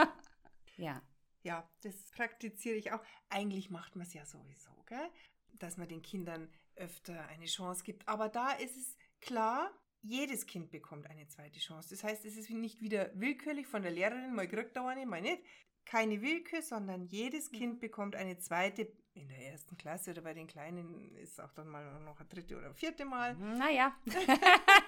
ja. 0.76 1.02
Ja, 1.42 1.68
das 1.82 1.94
praktiziere 2.12 2.76
ich 2.76 2.92
auch. 2.92 3.02
Eigentlich 3.28 3.70
macht 3.70 3.96
man 3.96 4.06
es 4.06 4.12
ja 4.12 4.24
sowieso, 4.24 4.70
gell? 4.86 5.10
Dass 5.54 5.76
man 5.76 5.88
den 5.88 6.02
Kindern 6.02 6.48
öfter 6.76 7.26
eine 7.28 7.46
Chance 7.46 7.84
gibt. 7.84 8.06
Aber 8.08 8.28
da 8.28 8.52
ist 8.52 8.76
es 8.76 8.96
klar, 9.20 9.70
jedes 10.02 10.46
Kind 10.46 10.70
bekommt 10.70 11.08
eine 11.08 11.26
zweite 11.28 11.58
Chance. 11.58 11.90
Das 11.90 12.04
heißt, 12.04 12.24
es 12.24 12.36
ist 12.36 12.50
nicht 12.50 12.80
wieder 12.80 13.10
willkürlich 13.14 13.66
von 13.66 13.82
der 13.82 13.90
Lehrerin, 13.90 14.34
mal 14.34 14.48
kriegt 14.48 14.76
er 14.76 14.86
eine, 14.86 15.06
mal 15.06 15.20
nicht. 15.20 15.42
Keine 15.84 16.20
Willkür, 16.20 16.62
sondern 16.62 17.06
jedes 17.06 17.50
Kind 17.50 17.74
mhm. 17.76 17.80
bekommt 17.80 18.14
eine 18.14 18.38
zweite 18.38 18.92
in 19.14 19.28
der 19.28 19.50
ersten 19.50 19.76
Klasse 19.76 20.12
oder 20.12 20.22
bei 20.22 20.34
den 20.34 20.46
Kleinen 20.46 21.16
ist 21.16 21.40
auch 21.40 21.52
dann 21.52 21.68
mal 21.68 22.00
noch 22.00 22.20
ein 22.20 22.28
dritte 22.28 22.56
oder 22.56 22.72
vierte 22.72 23.04
Mal. 23.04 23.34
Naja. 23.34 23.96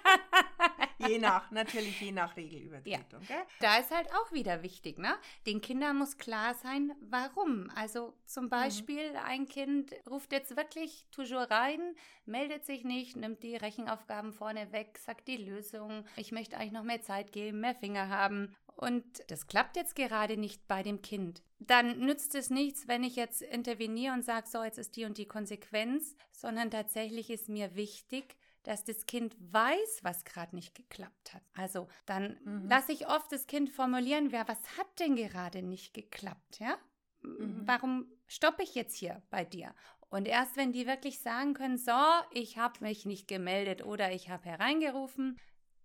je 1.08 1.18
nach, 1.18 1.50
natürlich 1.50 2.00
je 2.00 2.12
nach 2.12 2.36
Regelübertretung. 2.36 3.22
Ja. 3.28 3.42
Da 3.60 3.78
ist 3.78 3.90
halt 3.90 4.08
auch 4.14 4.32
wieder 4.32 4.62
wichtig, 4.62 4.98
ne? 4.98 5.14
Den 5.46 5.60
Kindern 5.60 5.96
muss 5.96 6.18
klar 6.18 6.54
sein, 6.54 6.92
warum. 7.00 7.70
Also 7.74 8.14
zum 8.26 8.44
mhm. 8.44 8.50
Beispiel, 8.50 9.10
mhm. 9.10 9.18
ein 9.24 9.46
Kind 9.46 9.92
ruft 10.08 10.32
jetzt 10.32 10.56
wirklich 10.56 11.06
toujours 11.10 11.50
rein, 11.50 11.94
meldet 12.26 12.64
sich 12.64 12.84
nicht, 12.84 13.16
nimmt 13.16 13.42
die 13.42 13.56
Rechenaufgaben 13.56 14.32
vorne 14.32 14.72
weg, 14.72 14.98
sagt 14.98 15.28
die 15.28 15.36
Lösung. 15.36 16.04
Ich 16.16 16.32
möchte 16.32 16.56
eigentlich 16.56 16.72
noch 16.72 16.84
mehr 16.84 17.02
Zeit 17.02 17.32
geben, 17.32 17.60
mehr 17.60 17.74
Finger 17.74 18.08
haben. 18.08 18.54
Und 18.76 19.04
das 19.30 19.46
klappt 19.46 19.76
jetzt 19.76 19.94
gerade 19.94 20.38
nicht 20.38 20.66
bei 20.66 20.82
dem 20.82 21.02
Kind. 21.02 21.42
Dann 21.58 21.98
nützt 21.98 22.34
es 22.34 22.48
nichts, 22.48 22.88
wenn 22.88 23.04
ich 23.04 23.14
jetzt 23.14 23.42
interveniere 23.42 24.14
und 24.14 24.24
sage, 24.24 24.46
so, 24.48 24.64
jetzt 24.64 24.78
ist 24.78 24.96
die 24.96 25.04
und 25.04 25.18
die 25.18 25.28
Konsequenz, 25.28 26.16
sondern 26.32 26.70
tatsächlich 26.70 27.28
ist 27.28 27.50
mir 27.50 27.74
wichtig, 27.74 28.36
dass 28.62 28.84
das 28.84 29.06
Kind 29.06 29.36
weiß, 29.38 30.00
was 30.02 30.24
gerade 30.24 30.54
nicht 30.54 30.74
geklappt 30.74 31.34
hat. 31.34 31.42
Also 31.54 31.88
dann 32.06 32.38
mhm. 32.44 32.68
lasse 32.68 32.92
ich 32.92 33.08
oft 33.08 33.32
das 33.32 33.46
Kind 33.46 33.70
formulieren, 33.70 34.32
wer, 34.32 34.46
was 34.48 34.78
hat 34.78 34.86
denn 34.98 35.16
gerade 35.16 35.62
nicht 35.62 35.94
geklappt, 35.94 36.58
ja? 36.60 36.76
Mhm. 37.22 37.62
Warum 37.66 38.06
stoppe 38.26 38.62
ich 38.62 38.74
jetzt 38.74 38.96
hier 38.96 39.22
bei 39.30 39.44
dir? 39.44 39.74
Und 40.08 40.26
erst 40.26 40.56
wenn 40.56 40.72
die 40.72 40.86
wirklich 40.86 41.20
sagen 41.20 41.54
können, 41.54 41.78
so, 41.78 41.92
ich 42.32 42.58
habe 42.58 42.80
mich 42.80 43.06
nicht 43.06 43.28
gemeldet 43.28 43.84
oder 43.84 44.12
ich 44.12 44.28
habe 44.28 44.44
hereingerufen, 44.44 45.38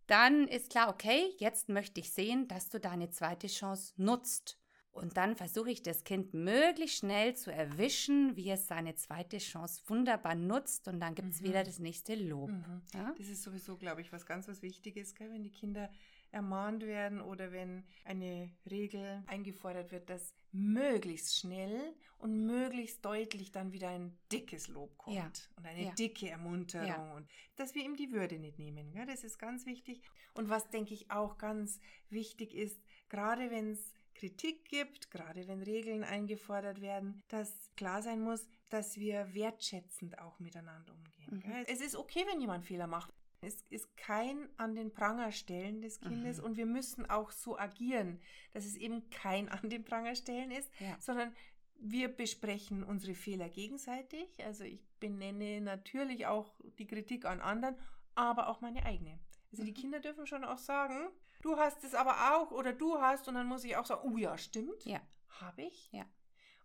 dann 0.07 0.47
ist 0.47 0.71
klar, 0.71 0.89
okay, 0.89 1.33
jetzt 1.37 1.69
möchte 1.69 1.99
ich 1.99 2.11
sehen, 2.11 2.47
dass 2.47 2.69
du 2.69 2.79
deine 2.79 3.09
zweite 3.09 3.47
Chance 3.47 3.93
nutzt. 3.97 4.59
Und 4.95 5.17
dann 5.17 5.35
versuche 5.35 5.71
ich 5.71 5.83
das 5.83 6.05
Kind 6.05 6.33
möglichst 6.33 6.99
schnell 6.99 7.35
zu 7.35 7.51
erwischen, 7.51 8.37
wie 8.37 8.49
es 8.49 8.67
seine 8.67 8.95
zweite 8.95 9.39
Chance 9.39 9.81
wunderbar 9.87 10.35
nutzt. 10.35 10.87
Und 10.87 11.01
dann 11.01 11.15
gibt 11.15 11.33
es 11.33 11.41
mhm. 11.41 11.47
wieder 11.47 11.65
das 11.65 11.79
nächste 11.79 12.15
Lob. 12.15 12.49
Mhm. 12.49 12.81
Ja? 12.93 13.13
Das 13.17 13.27
ist 13.27 13.43
sowieso, 13.43 13.75
glaube 13.75 13.99
ich, 13.99 14.13
was 14.13 14.25
ganz 14.25 14.47
was 14.47 14.61
Wichtiges, 14.61 15.13
gell? 15.13 15.29
wenn 15.31 15.43
die 15.43 15.51
Kinder 15.51 15.89
ermahnt 16.31 16.83
werden 16.83 17.19
oder 17.19 17.51
wenn 17.51 17.83
eine 18.05 18.49
Regel 18.69 19.21
eingefordert 19.27 19.91
wird, 19.91 20.09
dass 20.09 20.33
möglichst 20.53 21.39
schnell 21.39 21.93
und 22.17 22.45
möglichst 22.45 23.03
deutlich 23.03 23.51
dann 23.51 23.73
wieder 23.73 23.89
ein 23.89 24.17
dickes 24.31 24.69
Lob 24.69 24.97
kommt 24.97 25.15
ja. 25.17 25.29
und 25.57 25.65
eine 25.65 25.83
ja. 25.83 25.91
dicke 25.91 26.29
Ermunterung 26.29 26.87
ja. 26.87 27.15
und 27.15 27.27
dass 27.57 27.75
wir 27.75 27.83
ihm 27.83 27.97
die 27.97 28.11
Würde 28.11 28.39
nicht 28.39 28.59
nehmen. 28.59 28.93
Gell? 28.93 29.05
Das 29.05 29.25
ist 29.25 29.39
ganz 29.39 29.65
wichtig. 29.65 30.01
Und 30.33 30.49
was 30.49 30.69
denke 30.69 30.93
ich 30.93 31.11
auch 31.11 31.37
ganz 31.37 31.79
wichtig 32.09 32.55
ist, 32.55 32.81
gerade 33.09 33.51
wenn 33.51 33.71
es 33.71 33.94
Kritik 34.15 34.65
gibt, 34.65 35.11
gerade 35.11 35.47
wenn 35.47 35.61
Regeln 35.61 36.03
eingefordert 36.03 36.81
werden, 36.81 37.21
dass 37.27 37.71
klar 37.75 38.01
sein 38.01 38.21
muss, 38.21 38.47
dass 38.69 38.97
wir 38.97 39.33
wertschätzend 39.33 40.19
auch 40.19 40.39
miteinander 40.39 40.93
umgehen. 40.93 41.43
Mhm. 41.45 41.65
Es 41.67 41.81
ist 41.81 41.95
okay, 41.95 42.25
wenn 42.29 42.41
jemand 42.41 42.65
Fehler 42.65 42.87
macht. 42.87 43.13
Es 43.41 43.61
ist 43.69 43.95
kein 43.95 44.49
an 44.57 44.73
den 44.73 44.91
Pranger 44.91 45.31
stellen 45.31 45.81
des 45.81 45.99
Kindes 45.99 46.39
mhm. 46.39 46.45
und 46.45 46.57
wir 46.57 46.65
müssen 46.65 47.07
auch 47.09 47.29
so 47.29 47.59
agieren, 47.59 48.19
dass 48.53 48.65
es 48.65 48.75
eben 48.75 49.09
kein 49.11 49.49
an 49.49 49.69
den 49.69 49.83
Pranger 49.83 50.15
stellen 50.15 50.49
ist, 50.49 50.71
ja. 50.79 50.97
sondern 50.99 51.35
wir 51.77 52.07
besprechen 52.07 52.83
unsere 52.83 53.13
Fehler 53.13 53.49
gegenseitig. 53.49 54.43
Also 54.43 54.63
ich 54.63 54.81
benenne 54.99 55.61
natürlich 55.61 56.25
auch 56.25 56.55
die 56.79 56.87
Kritik 56.87 57.25
an 57.25 57.41
anderen, 57.41 57.75
aber 58.15 58.47
auch 58.47 58.61
meine 58.61 58.83
eigene. 58.83 59.19
Also 59.51 59.63
die 59.63 59.71
mhm. 59.71 59.75
Kinder 59.75 59.99
dürfen 59.99 60.25
schon 60.25 60.43
auch 60.43 60.57
sagen, 60.57 61.09
du 61.45 61.57
hast 61.57 61.83
es 61.83 61.93
aber 61.93 62.35
auch 62.35 62.51
oder 62.51 62.73
du 62.73 62.99
hast 62.99 63.27
und 63.27 63.35
dann 63.35 63.47
muss 63.47 63.63
ich 63.63 63.77
auch 63.77 63.85
sagen, 63.85 64.09
oh 64.11 64.17
ja, 64.17 64.37
stimmt. 64.37 64.83
Ja. 64.83 64.99
Habe 65.39 65.61
ich? 65.61 65.91
Ja. 65.91 66.05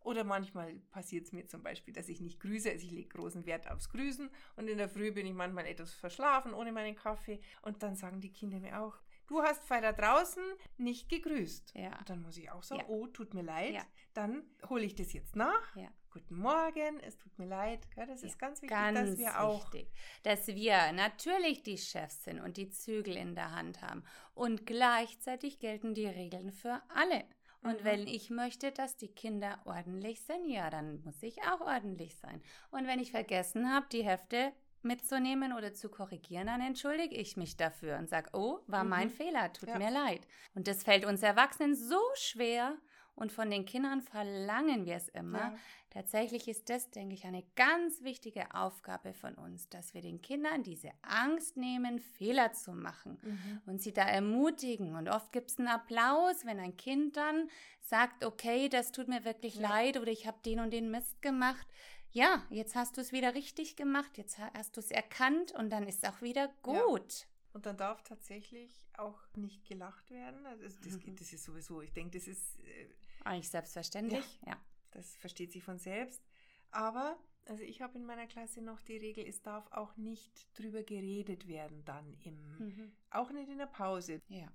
Oder 0.02 0.24
manchmal 0.24 0.74
passiert 0.90 1.26
es 1.26 1.32
mir 1.32 1.46
zum 1.46 1.62
Beispiel, 1.62 1.92
dass 1.92 2.08
ich 2.08 2.22
nicht 2.22 2.40
grüße. 2.40 2.70
Also 2.70 2.86
ich 2.86 2.92
lege 2.92 3.08
großen 3.10 3.44
Wert 3.44 3.70
aufs 3.70 3.90
Grüßen 3.90 4.30
und 4.56 4.68
in 4.68 4.78
der 4.78 4.88
Früh 4.88 5.12
bin 5.12 5.26
ich 5.26 5.34
manchmal 5.34 5.66
etwas 5.66 5.92
verschlafen 5.92 6.54
ohne 6.54 6.72
meinen 6.72 6.96
Kaffee. 6.96 7.40
Und 7.60 7.82
dann 7.82 7.96
sagen 7.96 8.22
die 8.22 8.32
Kinder 8.32 8.60
mir 8.60 8.80
auch, 8.80 8.96
du 9.26 9.42
hast 9.42 9.70
da 9.70 9.92
draußen 9.92 10.42
nicht 10.78 11.10
gegrüßt. 11.10 11.74
Ja. 11.74 11.98
Und 11.98 12.08
dann 12.08 12.22
muss 12.22 12.38
ich 12.38 12.50
auch 12.50 12.62
sagen, 12.62 12.80
ja. 12.80 12.88
oh, 12.88 13.06
tut 13.08 13.34
mir 13.34 13.42
leid. 13.42 13.74
Ja. 13.74 13.82
Dann 14.14 14.42
hole 14.70 14.84
ich 14.84 14.94
das 14.94 15.12
jetzt 15.12 15.36
nach. 15.36 15.76
Ja. 15.76 15.90
Guten 16.12 16.38
Morgen, 16.38 16.98
es 17.06 17.16
tut 17.18 17.38
mir 17.38 17.46
leid. 17.46 17.86
das 17.94 18.24
ist 18.24 18.36
ganz 18.36 18.60
wichtig, 18.60 18.76
ganz 18.76 19.10
dass 19.10 19.18
wir 19.18 19.40
auch. 19.40 19.72
Wichtig, 19.72 19.92
dass 20.24 20.48
wir 20.48 20.90
natürlich 20.90 21.62
die 21.62 21.78
Chefs 21.78 22.24
sind 22.24 22.40
und 22.40 22.56
die 22.56 22.68
Zügel 22.68 23.16
in 23.16 23.36
der 23.36 23.52
Hand 23.52 23.80
haben. 23.80 24.02
Und 24.34 24.66
gleichzeitig 24.66 25.60
gelten 25.60 25.94
die 25.94 26.08
Regeln 26.08 26.50
für 26.50 26.82
alle. 26.88 27.24
Und 27.62 27.82
mhm. 27.82 27.84
wenn 27.84 28.06
ich 28.08 28.28
möchte, 28.28 28.72
dass 28.72 28.96
die 28.96 29.14
Kinder 29.14 29.60
ordentlich 29.66 30.22
sind, 30.22 30.48
ja, 30.48 30.68
dann 30.68 31.00
muss 31.04 31.22
ich 31.22 31.42
auch 31.44 31.60
ordentlich 31.60 32.16
sein. 32.16 32.42
Und 32.72 32.88
wenn 32.88 32.98
ich 32.98 33.12
vergessen 33.12 33.72
habe, 33.72 33.86
die 33.92 34.02
Hefte 34.02 34.52
mitzunehmen 34.82 35.52
oder 35.52 35.74
zu 35.74 35.90
korrigieren, 35.90 36.48
dann 36.48 36.60
entschuldige 36.60 37.14
ich 37.14 37.36
mich 37.36 37.56
dafür 37.56 37.98
und 37.98 38.08
sage, 38.08 38.30
oh, 38.32 38.58
war 38.66 38.82
mhm. 38.82 38.90
mein 38.90 39.10
Fehler, 39.10 39.52
tut 39.52 39.68
ja. 39.68 39.78
mir 39.78 39.92
leid. 39.92 40.26
Und 40.54 40.66
das 40.66 40.82
fällt 40.82 41.04
uns 41.04 41.22
Erwachsenen 41.22 41.76
so 41.76 42.00
schwer, 42.14 42.76
und 43.20 43.30
von 43.32 43.50
den 43.50 43.66
Kindern 43.66 44.00
verlangen 44.00 44.86
wir 44.86 44.96
es 44.96 45.08
immer. 45.08 45.38
Ja. 45.38 45.58
Tatsächlich 45.90 46.48
ist 46.48 46.70
das, 46.70 46.90
denke 46.90 47.14
ich, 47.14 47.26
eine 47.26 47.44
ganz 47.54 48.02
wichtige 48.02 48.54
Aufgabe 48.54 49.12
von 49.12 49.34
uns, 49.34 49.68
dass 49.68 49.92
wir 49.92 50.00
den 50.00 50.22
Kindern 50.22 50.62
diese 50.62 50.90
Angst 51.02 51.58
nehmen, 51.58 52.00
Fehler 52.00 52.52
zu 52.54 52.72
machen 52.72 53.18
mhm. 53.22 53.60
und 53.66 53.82
sie 53.82 53.92
da 53.92 54.04
ermutigen. 54.04 54.94
Und 54.94 55.08
oft 55.08 55.32
gibt 55.32 55.50
es 55.50 55.58
einen 55.58 55.68
Applaus, 55.68 56.46
wenn 56.46 56.58
ein 56.58 56.78
Kind 56.78 57.18
dann 57.18 57.50
sagt, 57.82 58.24
okay, 58.24 58.70
das 58.70 58.90
tut 58.90 59.08
mir 59.08 59.24
wirklich 59.24 59.56
ja. 59.56 59.68
leid 59.68 59.98
oder 59.98 60.10
ich 60.10 60.26
habe 60.26 60.38
den 60.46 60.60
und 60.60 60.70
den 60.70 60.90
Mist 60.90 61.20
gemacht. 61.20 61.66
Ja, 62.12 62.42
jetzt 62.48 62.74
hast 62.74 62.96
du 62.96 63.02
es 63.02 63.12
wieder 63.12 63.34
richtig 63.34 63.76
gemacht, 63.76 64.16
jetzt 64.16 64.38
hast 64.38 64.76
du 64.76 64.80
es 64.80 64.90
erkannt 64.90 65.52
und 65.52 65.68
dann 65.68 65.86
ist 65.86 66.02
es 66.02 66.10
auch 66.10 66.22
wieder 66.22 66.48
gut. 66.62 67.20
Ja. 67.20 67.26
Und 67.52 67.66
dann 67.66 67.76
darf 67.76 68.02
tatsächlich 68.02 68.86
auch 68.96 69.18
nicht 69.34 69.66
gelacht 69.66 70.10
werden. 70.10 70.46
Also 70.46 70.64
das, 70.84 70.94
mhm. 70.94 71.16
das 71.16 71.32
ist 71.32 71.44
sowieso, 71.44 71.82
ich 71.82 71.92
denke, 71.92 72.18
das 72.18 72.28
ist 72.28 72.60
äh, 72.60 72.86
eigentlich 73.24 73.50
selbstverständlich, 73.50 74.40
ja. 74.46 74.52
ja. 74.52 74.60
Das 74.92 75.16
versteht 75.16 75.52
sich 75.52 75.62
von 75.62 75.78
selbst. 75.78 76.22
Aber, 76.70 77.16
also 77.44 77.62
ich 77.62 77.80
habe 77.80 77.98
in 77.98 78.04
meiner 78.04 78.26
Klasse 78.26 78.62
noch 78.62 78.80
die 78.80 78.96
Regel, 78.96 79.26
es 79.26 79.42
darf 79.42 79.70
auch 79.72 79.96
nicht 79.96 80.46
drüber 80.58 80.82
geredet 80.82 81.48
werden 81.48 81.84
dann 81.84 82.16
im, 82.24 82.56
mhm. 82.58 82.92
auch 83.10 83.30
nicht 83.30 83.48
in 83.48 83.58
der 83.58 83.66
Pause. 83.66 84.20
Ja. 84.28 84.48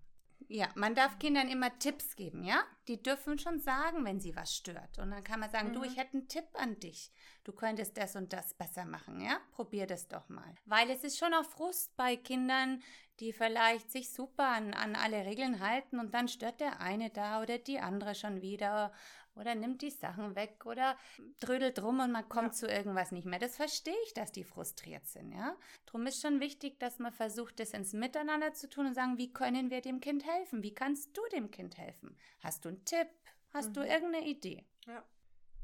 Ja, 0.48 0.70
man 0.76 0.94
darf 0.94 1.18
Kindern 1.18 1.50
immer 1.50 1.78
Tipps 1.80 2.16
geben, 2.16 2.44
ja? 2.44 2.64
Die 2.88 3.02
dürfen 3.02 3.40
schon 3.40 3.60
sagen, 3.60 4.06
wenn 4.06 4.20
sie 4.20 4.36
was 4.36 4.56
stört. 4.56 5.00
Und 5.00 5.12
dann 5.12 5.24
kann 5.24 5.40
man 5.40 5.50
sagen, 5.50 5.70
mhm. 5.70 5.74
du, 5.74 5.84
ich 5.84 5.98
hätte 5.98 6.14
einen 6.14 6.28
Tipp 6.28 6.46
an 6.54 6.80
dich. 6.80 7.12
Du 7.44 7.52
könntest 7.52 7.98
das 7.98 8.16
und 8.16 8.32
das 8.32 8.54
besser 8.54 8.86
machen, 8.86 9.22
ja? 9.22 9.40
Probier 9.52 9.88
das 9.88 10.08
doch 10.08 10.30
mal. 10.30 10.54
Weil 10.66 10.90
es 10.92 11.04
ist 11.04 11.18
schon 11.18 11.34
auch 11.34 11.46
Frust 11.46 11.96
bei 11.98 12.16
Kindern, 12.16 12.84
die 13.20 13.34
vielleicht 13.34 13.92
sich 13.92 14.12
super 14.12 14.48
an, 14.48 14.74
an 14.74 14.96
alle 14.96 15.26
Regeln 15.26 15.60
halten 15.60 16.00
und 16.00 16.14
dann 16.14 16.28
stört 16.28 16.60
der 16.60 16.80
eine 16.82 17.10
da 17.10 17.42
oder 17.42 17.58
die 17.58 17.80
andere 17.80 18.14
schon 18.14 18.42
wieder 18.42 18.92
oder 19.36 19.56
nimmt 19.56 19.82
die 19.82 19.90
Sachen 19.90 20.36
weg 20.36 20.66
oder 20.66 20.98
trödelt 21.40 21.82
rum 21.82 22.00
und 22.00 22.12
man 22.12 22.28
kommt 22.30 22.48
ja. 22.48 22.52
zu 22.52 22.68
irgendwas 22.68 23.12
nicht 23.12 23.26
mehr. 23.26 23.40
Das 23.40 23.56
verstehe 23.56 23.96
ich, 24.06 24.14
dass 24.14 24.32
die 24.32 24.44
frustriert 24.44 25.08
sind, 25.08 25.32
ja. 25.32 25.56
Drum 25.86 26.08
ist 26.08 26.22
schon 26.22 26.40
wichtig, 26.40 26.80
dass 26.80 27.00
man 27.00 27.12
versucht, 27.12 27.60
das 27.60 27.72
ins 27.72 27.94
Miteinander 27.94 28.54
zu 28.54 28.70
tun 28.70 28.88
und 28.88 28.94
sagen, 28.94 29.18
wie 29.18 29.32
können 29.32 29.70
wir 29.70 29.82
dem 29.82 30.00
Kind 30.00 30.26
helfen? 30.26 30.64
Wie 30.64 30.74
kannst 30.74 31.16
du 31.16 31.22
dem 31.32 31.52
Kind 31.52 31.78
helfen? 31.78 32.18
Hast 32.42 32.66
du 32.66 32.70
einen 32.70 32.86
Tipp? 32.86 33.08
Hast 33.54 33.70
mhm. 33.70 33.74
du 33.74 33.88
irgendeine 33.88 34.28
Idee? 34.28 34.66
Ja. 34.86 35.04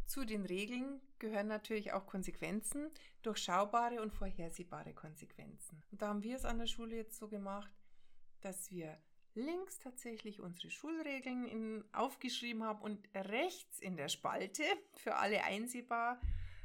Zu 0.05 0.25
den 0.25 0.45
Regeln 0.45 0.99
gehören 1.19 1.47
natürlich 1.47 1.93
auch 1.93 2.05
Konsequenzen, 2.05 2.91
durchschaubare 3.21 4.01
und 4.01 4.11
vorhersehbare 4.11 4.93
Konsequenzen. 4.93 5.81
Und 5.91 6.01
da 6.01 6.09
haben 6.09 6.23
wir 6.23 6.35
es 6.35 6.43
an 6.43 6.59
der 6.59 6.67
Schule 6.67 6.97
jetzt 6.97 7.17
so 7.17 7.29
gemacht, 7.29 7.71
dass 8.41 8.71
wir 8.71 8.97
links 9.35 9.79
tatsächlich 9.79 10.39
unsere 10.39 10.69
Schulregeln 10.69 11.45
in, 11.45 11.83
aufgeschrieben 11.93 12.63
haben 12.63 12.81
und 12.81 13.07
rechts 13.15 13.79
in 13.79 13.95
der 13.95 14.09
Spalte 14.09 14.63
für 14.95 15.15
alle 15.15 15.43
einsehbar 15.43 16.19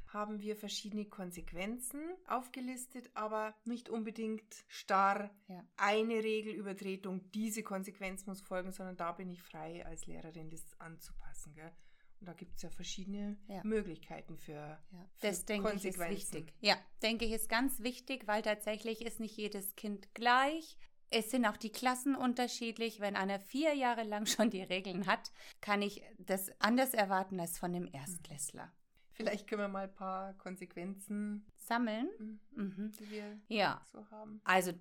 haben 0.08 0.40
wir 0.40 0.56
verschiedene 0.56 1.04
Konsequenzen 1.04 2.00
aufgelistet, 2.26 3.10
aber 3.14 3.54
nicht 3.64 3.88
unbedingt 3.88 4.64
starr 4.68 5.30
Ja. 5.48 5.64
eine 5.76 6.22
Regelübertretung, 6.22 7.30
diese 7.32 7.62
Konsequenz 7.62 8.24
muss 8.26 8.40
folgen, 8.40 8.72
sondern 8.72 8.96
da 8.96 9.12
bin 9.12 9.28
ich 9.30 9.42
frei 9.42 9.84
als 9.84 10.06
Lehrerin, 10.06 10.48
das 10.48 10.64
anzupassen. 10.78 11.54
Gell? 11.54 11.72
Und 12.20 12.28
da 12.28 12.32
gibt 12.32 12.54
es 12.56 12.62
ja 12.62 12.70
verschiedene 12.70 13.36
Ja. 13.48 13.62
Möglichkeiten 13.64 14.38
für, 14.38 14.52
Ja, 14.54 15.08
für 15.16 15.26
das 15.26 15.44
denke 15.44 15.72
ich 15.74 15.84
ist 15.84 15.98
wichtig. 15.98 16.54
Ja, 16.60 16.76
denke 17.02 17.24
ich 17.26 17.32
ist 17.32 17.48
ganz 17.48 17.80
wichtig, 17.82 18.26
weil 18.26 18.42
tatsächlich 18.42 19.04
ist 19.04 19.20
nicht 19.20 19.36
jedes 19.36 19.74
Kind 19.76 20.14
gleich. 20.14 20.78
Es 21.10 21.30
sind 21.30 21.46
auch 21.46 21.56
die 21.56 21.70
Klassen 21.70 22.14
unterschiedlich. 22.16 23.00
Wenn 23.00 23.16
einer 23.16 23.38
vier 23.40 23.74
Jahre 23.74 24.02
lang 24.02 24.26
schon 24.26 24.50
die 24.50 24.62
Regeln 24.62 25.06
hat, 25.06 25.30
kann 25.60 25.82
ich 25.82 26.02
das 26.18 26.50
anders 26.60 26.94
erwarten 26.94 27.38
als 27.40 27.58
von 27.58 27.72
dem 27.72 27.88
Erstklässler. 27.92 28.72
Vielleicht 29.12 29.46
können 29.48 29.62
wir 29.62 29.68
mal 29.68 29.84
ein 29.84 29.94
paar 29.94 30.34
Konsequenzen, 30.34 31.46
Sammeln? 31.56 32.08
mhm, 32.18 32.40
Mhm. 32.64 32.92
die 33.00 33.10
wir 33.10 33.40
Ja, 33.48 33.80
so 33.90 34.04
haben. 34.10 34.40
also 34.44 34.72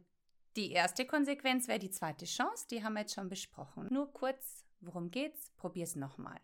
die 0.58 0.72
erste 0.72 1.06
Konsequenz 1.06 1.68
wäre 1.68 1.80
die 1.80 1.90
zweite 1.92 2.26
Chance. 2.26 2.68
Die 2.70 2.84
haben 2.84 2.94
wir 2.94 3.02
jetzt 3.02 3.14
schon 3.14 3.30
besprochen. 3.30 3.88
Nur 3.92 4.12
kurz, 4.12 4.66
worum 4.82 5.10
geht's? 5.12 5.52
Probier's 5.58 5.96
nochmal. 5.96 6.40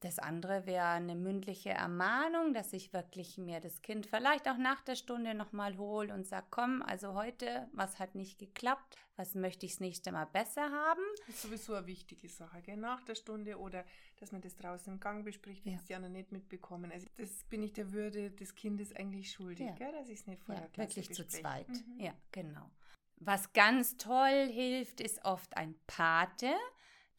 Das 0.00 0.18
andere 0.18 0.64
wäre 0.64 0.86
eine 0.86 1.14
mündliche 1.14 1.68
Ermahnung, 1.70 2.54
dass 2.54 2.72
ich 2.72 2.94
wirklich 2.94 3.36
mir 3.36 3.60
das 3.60 3.82
Kind 3.82 4.06
vielleicht 4.06 4.48
auch 4.48 4.56
nach 4.56 4.80
der 4.80 4.94
Stunde 4.94 5.34
nochmal 5.34 5.76
hole 5.76 6.14
und 6.14 6.26
sage, 6.26 6.46
komm, 6.50 6.80
also 6.82 7.12
heute, 7.12 7.68
was 7.74 7.98
hat 7.98 8.14
nicht 8.14 8.38
geklappt? 8.38 8.96
Was 9.16 9.34
möchte 9.34 9.66
ich 9.66 9.72
das 9.72 9.80
nächste 9.80 10.10
Mal 10.10 10.24
besser 10.24 10.70
haben? 10.70 11.02
Das 11.26 11.34
ist 11.36 11.42
sowieso 11.42 11.74
eine 11.74 11.86
wichtige 11.86 12.30
Sache, 12.30 12.62
gell? 12.62 12.78
nach 12.78 13.02
der 13.04 13.14
Stunde 13.14 13.58
oder 13.58 13.84
dass 14.18 14.32
man 14.32 14.40
das 14.40 14.56
draußen 14.56 14.90
im 14.94 15.00
Gang 15.00 15.22
bespricht, 15.22 15.66
wenn 15.66 15.72
Ja. 15.74 15.78
es 15.78 15.84
die 15.84 15.94
anderen 15.94 16.14
nicht 16.14 16.32
mitbekommen. 16.32 16.90
Also 16.90 17.06
das 17.18 17.44
bin 17.50 17.62
ich 17.62 17.74
der 17.74 17.92
Würde 17.92 18.30
des 18.30 18.54
Kindes 18.54 18.96
eigentlich 18.96 19.30
schuldig, 19.30 19.66
Ja. 19.66 19.74
gell? 19.74 19.92
dass 19.92 20.08
ich 20.08 20.20
es 20.20 20.26
nicht 20.26 20.42
vor 20.42 20.54
Ja, 20.54 20.62
der 20.62 20.70
Klasse 20.70 20.96
wirklich 20.96 21.12
zu 21.14 21.24
bespreche. 21.24 21.42
zweit. 21.42 21.68
Mhm. 21.68 22.00
Ja, 22.00 22.14
genau. 22.32 22.70
Was 23.16 23.52
ganz 23.52 23.98
toll 23.98 24.48
hilft, 24.50 25.02
ist 25.02 25.22
oft 25.26 25.54
ein 25.58 25.74
Pate, 25.86 26.54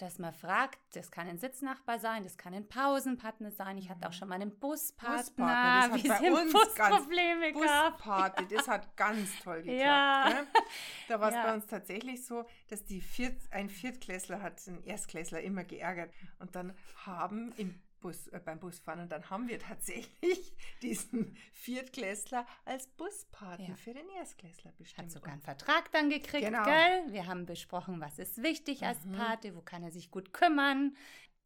dass 0.02 0.18
man 0.20 0.34
fragt, 0.34 0.80
das 0.96 1.12
kann 1.12 1.28
ein 1.28 1.38
Sitznachbar 1.38 2.00
sein, 2.00 2.24
das 2.24 2.38
kann 2.38 2.54
ein 2.54 2.68
Pausenpartner 2.68 3.52
sein. 3.52 3.78
Ich 3.78 3.90
hatte 3.90 4.06
auch 4.08 4.12
Mhm. 4.12 4.16
schon 4.16 4.30
mal 4.30 4.36
einen 4.36 4.58
Buspartner, 4.60 5.18
Buspartner, 5.18 5.90
das 5.90 5.92
hat 5.92 6.04
wie 6.04 6.08
bei 6.08 6.16
es 6.16 6.22
im 6.22 6.34
uns 6.34 6.54
Bus 6.54 6.76
ganz- 6.76 6.96
Probleme 6.98 7.54
gab. 7.54 7.98
Buspate, 7.98 8.46
das 8.56 8.68
hat 8.68 8.98
ganz 8.98 9.30
toll 9.44 9.58
geklappt. 9.64 9.80
Ja. 9.82 10.30
Gell? 10.30 10.48
Da 11.08 11.20
war 11.20 11.30
es 11.30 11.36
Ja. 11.36 11.44
bei 11.44 11.54
uns 11.54 11.68
tatsächlich 11.68 12.26
so, 12.26 12.46
dass 12.70 12.84
die 12.84 13.02
Viert, 13.02 13.40
ein 13.52 13.70
Viertklässler 13.70 14.42
hat 14.42 14.62
einen 14.68 14.84
Erstklässler 14.84 15.42
immer 15.42 15.64
geärgert 15.64 16.12
und 16.40 16.56
dann 16.56 16.76
haben 17.06 17.52
im 17.58 17.80
Bus, 18.00 18.28
äh, 18.30 18.40
beim 18.44 18.60
Busfahren 18.60 19.02
und 19.02 19.12
dann 19.12 19.30
haben 19.30 19.48
wir 19.48 19.60
tatsächlich 19.60 20.54
diesen 20.82 21.38
Viertklässler 21.62 22.46
als 22.66 22.88
Buspaten 22.88 23.68
Ja. 23.70 23.76
für 23.76 23.94
den 23.94 24.10
Erstklässler 24.10 24.72
bestimmt. 24.74 25.06
Hat 25.08 25.12
sogar 25.12 25.34
einen 25.34 25.42
Vertrag 25.42 25.92
dann 25.92 26.10
gekriegt, 26.10 26.46
Genau. 26.46 26.64
gell? 26.64 27.04
Wir 27.14 27.28
haben 27.28 27.46
besprochen, 27.46 28.02
was 28.02 28.18
ist 28.18 28.42
wichtig 28.42 28.84
als 28.84 29.06
Mhm. 29.06 29.12
Pate, 29.14 29.56
wo 29.56 29.62
kann 29.62 29.84
er 29.84 29.92
sich 29.92 30.10
gut 30.10 30.34
kümmern. 30.34 30.96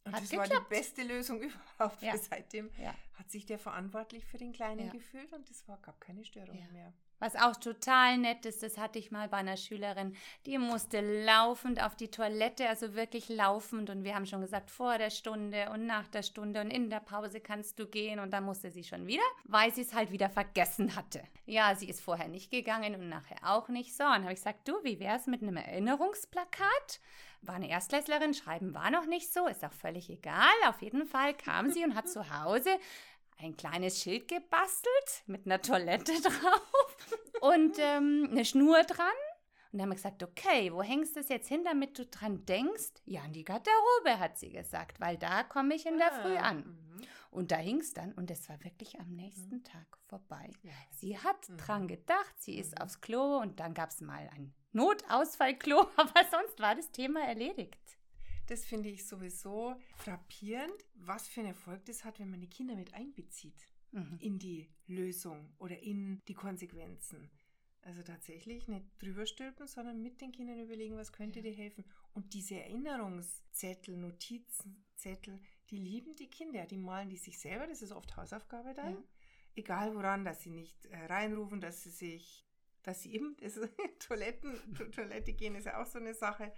Und 0.05 0.15
Hat 0.15 0.23
das 0.23 0.31
war 0.33 0.43
geklappt. 0.43 0.67
die 0.71 0.75
beste 0.75 1.03
Lösung 1.03 1.41
überhaupt. 1.79 2.01
Ja. 2.01 2.15
Seitdem 2.17 2.69
Ja. 2.77 2.95
hat 3.15 3.29
sich 3.29 3.45
der 3.45 3.59
verantwortlich 3.59 4.23
für 4.25 4.37
den 4.37 4.53
Kleinen 4.53 4.89
gefühlt 4.89 5.33
und 5.33 5.49
es 5.49 5.67
war, 5.67 5.77
gab 5.81 5.99
keine 5.99 6.23
Störung 6.23 6.55
mehr. 6.71 6.93
Was 7.19 7.35
auch 7.35 7.55
total 7.55 8.17
nett 8.17 8.45
ist, 8.45 8.61
das 8.61 8.77
hatte 8.77 8.99
ich 8.99 9.11
mal 9.11 9.29
bei 9.29 9.37
einer 9.37 9.57
Schülerin, 9.57 10.15
die 10.45 10.57
musste 10.57 10.99
laufend 11.23 11.81
auf 11.81 11.95
die 11.95 12.09
Toilette, 12.09 12.67
also 12.67 12.93
wirklich 12.93 13.29
laufend. 13.29 13.89
Und 13.89 14.03
wir 14.03 14.15
haben 14.15 14.25
schon 14.25 14.41
gesagt, 14.41 14.69
vor 14.69 14.97
der 14.97 15.09
Stunde 15.09 15.69
und 15.71 15.85
nach 15.85 16.07
der 16.07 16.23
Stunde 16.23 16.61
und 16.61 16.69
in 16.71 16.89
der 16.89 16.99
Pause 16.99 17.39
kannst 17.39 17.79
du 17.79 17.87
gehen. 17.87 18.19
Und 18.19 18.31
dann 18.31 18.43
musste 18.43 18.69
sie 18.69 18.83
schon 18.83 19.07
wieder, 19.07 19.23
weil 19.45 19.73
sie 19.73 19.81
es 19.81 19.93
halt 19.93 20.11
wieder 20.11 20.29
vergessen 20.29 20.95
hatte. 20.95 21.23
Ja, 21.45 21.73
sie 21.75 21.87
ist 21.87 22.01
vorher 22.01 22.27
nicht 22.27 22.51
gegangen 22.51 22.95
und 22.95 23.07
nachher 23.07 23.37
auch 23.43 23.69
nicht. 23.69 23.95
So, 23.95 24.03
und 24.03 24.23
habe 24.23 24.33
ich 24.33 24.39
gesagt, 24.39 24.67
du, 24.67 24.73
wie 24.83 24.99
wär's 24.99 25.27
mit 25.27 25.41
einem 25.41 25.57
Erinnerungsplakat? 25.57 26.99
War 27.41 27.55
eine 27.55 27.69
Erstklässlerin, 27.69 28.33
schreiben 28.33 28.73
war 28.73 28.89
noch 28.89 29.05
nicht 29.05 29.31
so, 29.31 29.47
ist 29.47 29.63
auch 29.63 29.71
völlig 29.71 30.09
egal. 30.09 30.53
Auf 30.67 30.81
jeden 30.81 31.05
Fall 31.05 31.33
kam 31.35 31.69
sie 31.69 31.83
und 31.83 31.95
hat 31.95 32.09
zu 32.09 32.41
Hause 32.41 32.71
ein 33.37 33.55
kleines 33.57 34.01
Schild 34.01 34.27
gebastelt 34.27 35.23
mit 35.27 35.45
einer 35.45 35.61
Toilette 35.61 36.13
drauf 36.21 36.97
und 37.41 37.77
ähm, 37.79 38.27
eine 38.31 38.45
Schnur 38.45 38.81
dran. 38.83 39.07
Und 39.71 39.79
dann 39.79 39.81
haben 39.83 39.89
wir 39.89 39.95
gesagt, 39.95 40.23
okay, 40.23 40.71
wo 40.71 40.81
hängst 40.81 41.15
du 41.15 41.19
es 41.19 41.27
jetzt 41.29 41.49
hin, 41.49 41.63
damit 41.65 41.99
du 41.99 42.05
dran 42.05 42.45
denkst? 42.45 42.93
Ja, 43.05 43.23
an 43.23 43.33
die 43.33 43.43
Garderobe, 43.43 44.19
hat 44.19 44.37
sie 44.37 44.49
gesagt, 44.49 45.01
weil 45.01 45.17
da 45.17 45.43
komme 45.43 45.75
ich 45.75 45.85
in 45.85 45.97
der 45.97 46.11
Früh 46.13 46.37
Ah, 46.37 46.43
an. 46.49 46.57
mhm. 46.59 47.01
Und 47.29 47.51
da 47.51 47.57
hing 47.57 47.81
es 47.81 47.93
dann 47.93 48.13
und 48.13 48.31
es 48.31 48.47
war 48.47 48.63
wirklich 48.63 48.97
am 49.01 49.09
nächsten 49.13 49.61
Tag 49.65 49.85
vorbei. 50.07 50.49
Ja. 50.63 50.71
Sie 50.91 51.17
hat 51.19 51.49
Mhm. 51.49 51.57
dran 51.57 51.87
gedacht, 51.89 52.33
sie 52.37 52.57
ist 52.57 52.75
Mhm. 52.75 52.81
aufs 52.83 53.01
Klo 53.01 53.39
und 53.39 53.59
dann 53.59 53.73
gab 53.73 53.89
es 53.89 53.99
mal 53.99 54.29
ein 54.35 54.53
Notausfallklo, 54.71 55.79
aber 55.97 56.21
sonst 56.31 56.59
war 56.61 56.75
das 56.75 56.89
Thema 56.91 57.21
erledigt. 57.27 57.77
Das 58.47 58.63
finde 58.65 58.89
ich 58.89 59.07
sowieso 59.07 59.75
frappierend, 59.97 60.73
was 60.95 61.27
für 61.27 61.39
einen 61.41 61.49
Erfolg 61.49 61.83
das 61.85 62.03
hat, 62.03 62.19
wenn 62.19 62.29
man 62.29 62.41
die 62.41 62.49
Kinder 62.49 62.75
mit 62.75 62.93
einbezieht 62.93 63.67
Mhm. 63.91 64.17
in 64.19 64.39
die 64.39 64.69
Lösung 64.87 65.53
oder 65.57 65.79
in 65.79 66.21
die 66.27 66.33
Konsequenzen. 66.33 67.29
Also 67.81 68.01
tatsächlich 68.03 68.67
nicht 68.67 68.85
drüber 69.01 69.25
stülpen, 69.25 69.67
sondern 69.67 70.01
mit 70.01 70.19
den 70.19 70.31
Kindern 70.31 70.59
überlegen, 70.59 70.97
was 70.97 71.13
könnte 71.13 71.39
Ja. 71.39 71.43
dir 71.43 71.53
helfen. 71.53 71.85
Und 72.13 72.33
diese 72.33 72.55
Erinnerungszettel, 72.55 73.95
Notizenzettel, 73.95 75.39
die 75.69 75.77
lieben 75.77 76.15
die 76.15 76.29
Kinder. 76.29 76.65
Die 76.65 76.77
malen 76.77 77.09
die 77.09 77.17
sich 77.17 77.39
selber, 77.39 77.67
das 77.67 77.81
ist 77.81 77.91
oft 77.91 78.15
Hausaufgabe 78.17 78.73
dann. 78.73 78.93
Ja. 78.93 79.03
Egal 79.55 79.95
woran, 79.95 80.25
dass 80.25 80.41
sie 80.41 80.49
nicht 80.51 80.85
äh, 80.87 80.97
reinrufen, 81.05 81.61
dass 81.61 81.83
sie 81.83 81.89
sich, 81.91 82.45
dass 82.83 83.01
sie 83.03 83.13
eben, 83.13 83.37
das 83.41 83.59
Toiletten, 83.99 84.75
to 84.75 84.83
Toilette 84.91 85.33
gehen 85.33 85.55
ist 85.55 85.65
ja 85.65 85.81
auch 85.81 85.87
so 85.87 85.99
eine 85.99 86.13
Sache. 86.13 86.51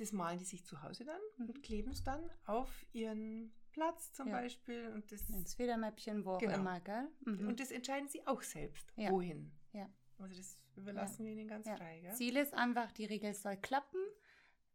Das 0.00 0.12
malen 0.12 0.38
die 0.38 0.44
sich 0.46 0.64
zu 0.64 0.82
Hause 0.82 1.04
dann 1.04 1.20
Mhm. 1.36 1.50
und 1.50 1.62
kleben 1.62 1.90
es 1.90 2.02
dann 2.02 2.28
auf 2.46 2.86
ihren 2.92 3.52
Platz 3.70 4.12
zum 4.14 4.28
Ja. 4.28 4.40
Beispiel. 4.40 4.88
Und 4.94 5.12
das, 5.12 5.28
Ins 5.28 5.54
Federmäppchen, 5.54 6.24
wo 6.24 6.32
auch 6.32 6.38
Genau. 6.38 6.54
immer, 6.56 6.80
gell? 6.80 7.06
Mhm. 7.26 7.48
und 7.48 7.60
das 7.60 7.70
entscheiden 7.70 8.08
sie 8.08 8.26
auch 8.26 8.42
selbst, 8.42 8.90
Ja. 8.96 9.10
wohin. 9.10 9.52
Ja. 9.72 9.88
Also 10.18 10.34
das 10.36 10.58
überlassen 10.76 11.24
wir 11.26 11.32
ihnen 11.32 11.46
ganz 11.48 11.68
frei. 11.68 12.00
Gell? 12.00 12.14
Ziel 12.14 12.36
ist 12.36 12.54
einfach, 12.54 12.90
die 12.92 13.04
Regel 13.04 13.34
soll 13.34 13.56
klappen. 13.58 14.00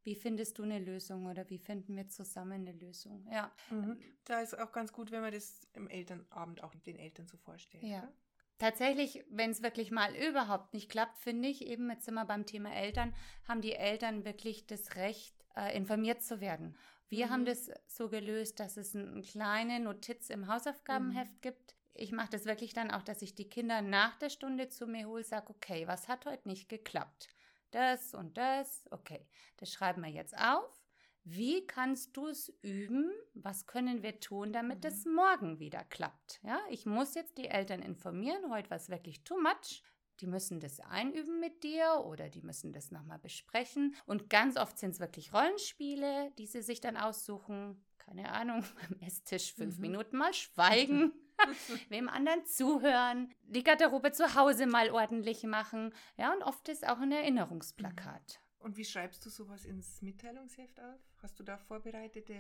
Wie 0.04 0.14
findest 0.16 0.60
du 0.60 0.64
eine 0.64 0.78
Lösung 0.78 1.26
oder 1.26 1.50
wie 1.50 1.58
finden 1.58 1.96
wir 1.96 2.08
zusammen 2.08 2.54
eine 2.68 2.74
Lösung? 2.74 3.28
Ja, 3.32 3.52
Mhm. 3.72 4.00
Da 4.26 4.42
ist 4.42 4.58
auch 4.58 4.72
ganz 4.72 4.94
gut, 4.94 5.10
wenn 5.12 5.22
man 5.22 5.32
das 5.34 5.68
im 5.74 5.88
Elternabend 5.88 6.64
auch 6.64 6.74
den 6.76 6.98
Eltern 6.98 7.26
so 7.28 7.38
vorstellt. 7.38 7.84
Ja. 7.84 8.02
gell? 8.02 8.14
Tatsächlich, 8.58 9.24
wenn 9.30 9.52
es 9.52 9.62
wirklich 9.62 9.92
mal 9.92 10.16
überhaupt 10.16 10.74
nicht 10.74 10.90
klappt, 10.90 11.18
finde 11.18 11.50
ich, 11.50 11.66
eben 11.68 11.90
jetzt 11.90 12.06
sind 12.06 12.14
wir 12.14 12.26
beim 12.26 12.46
Thema 12.46 12.74
Eltern, 12.74 13.14
haben 13.48 13.62
die 13.62 13.74
Eltern 13.74 14.24
wirklich 14.24 14.66
das 14.66 14.96
Recht, 14.96 15.36
äh, 15.58 15.76
informiert 15.76 16.22
zu 16.22 16.40
werden. 16.40 16.78
Wir 17.10 17.28
Mhm. 17.28 17.32
haben 17.32 17.46
das 17.46 17.70
so 17.86 18.10
gelöst, 18.10 18.60
dass 18.60 18.78
es 18.78 18.96
eine 18.96 19.22
kleine 19.22 19.80
Notiz 19.80 20.30
im 20.30 20.48
Hausaufgabenheft 20.48 21.42
gibt. 21.42 21.76
Ich 21.94 22.12
mache 22.12 22.30
das 22.32 22.46
wirklich 22.46 22.74
dann 22.74 22.92
auch, 22.92 23.04
dass 23.04 23.22
ich 23.22 23.36
die 23.36 23.50
Kinder 23.50 23.82
nach 23.82 24.16
der 24.18 24.30
Stunde 24.30 24.70
zu 24.70 24.88
mir 24.88 25.08
hole, 25.08 25.24
sage, 25.24 25.50
okay, 25.50 25.88
was 25.88 26.08
hat 26.08 26.26
heute 26.26 26.48
nicht 26.48 26.68
geklappt? 26.70 27.30
Das 27.72 28.14
und 28.14 28.38
das, 28.38 28.86
okay, 28.92 29.26
das 29.58 29.72
schreiben 29.72 30.02
wir 30.02 30.10
jetzt 30.10 30.38
auf. 30.38 30.85
Wie 31.28 31.66
kannst 31.66 32.16
du 32.16 32.28
es 32.28 32.50
üben? 32.62 33.12
Was 33.34 33.66
können 33.66 34.04
wir 34.04 34.20
tun, 34.20 34.54
damit 34.54 34.84
Mhm. 34.84 34.90
es 34.90 35.06
morgen 35.06 35.60
wieder 35.60 35.84
klappt? 35.86 36.40
Ja, 36.44 36.60
ich 36.70 36.86
muss 36.86 37.16
jetzt 37.16 37.38
die 37.40 37.48
Eltern 37.48 37.82
informieren. 37.82 38.52
Heute 38.52 38.70
war 38.70 38.78
es 38.78 38.90
wirklich 38.90 39.24
too 39.24 39.40
much. 39.42 39.82
Die 40.22 40.28
müssen 40.28 40.60
das 40.60 40.80
einüben 40.80 41.40
mit 41.40 41.64
dir 41.64 42.04
oder 42.06 42.30
die 42.30 42.42
müssen 42.42 42.72
das 42.72 42.92
nochmal 42.92 43.20
besprechen. 43.20 43.96
Und 44.06 44.30
ganz 44.30 44.56
oft 44.56 44.78
sind 44.78 44.92
es 44.92 45.00
wirklich 45.00 45.34
Rollenspiele, 45.34 46.32
die 46.38 46.46
sie 46.46 46.62
sich 46.62 46.80
dann 46.80 46.96
aussuchen. 46.96 47.84
Keine 47.98 48.32
Ahnung, 48.32 48.64
beim 48.90 49.00
Esstisch 49.02 49.52
fünf 49.54 49.78
Mhm. 49.78 49.82
Minuten 49.82 50.18
mal 50.18 50.34
schweigen, 50.34 51.12
wem 51.90 52.08
anderen 52.08 52.46
zuhören, 52.46 53.34
die 53.42 53.64
Garderobe 53.64 54.12
zu 54.12 54.36
Hause 54.36 54.68
mal 54.68 54.92
ordentlich 54.92 55.42
machen. 55.44 55.92
Ja, 56.18 56.32
und 56.34 56.44
oft 56.44 56.70
ist 56.70 56.88
auch 56.88 57.00
ein 57.00 57.12
Erinnerungsplakat. 57.12 58.40
Und 58.60 58.78
wie 58.78 58.86
schreibst 58.86 59.24
du 59.26 59.30
sowas 59.30 59.66
ins 59.66 60.02
Mitteilungsheft 60.02 60.80
auf? 60.80 61.00
Hast 61.26 61.40
du 61.40 61.44
da 61.44 61.58
vorbereitete 61.58 62.36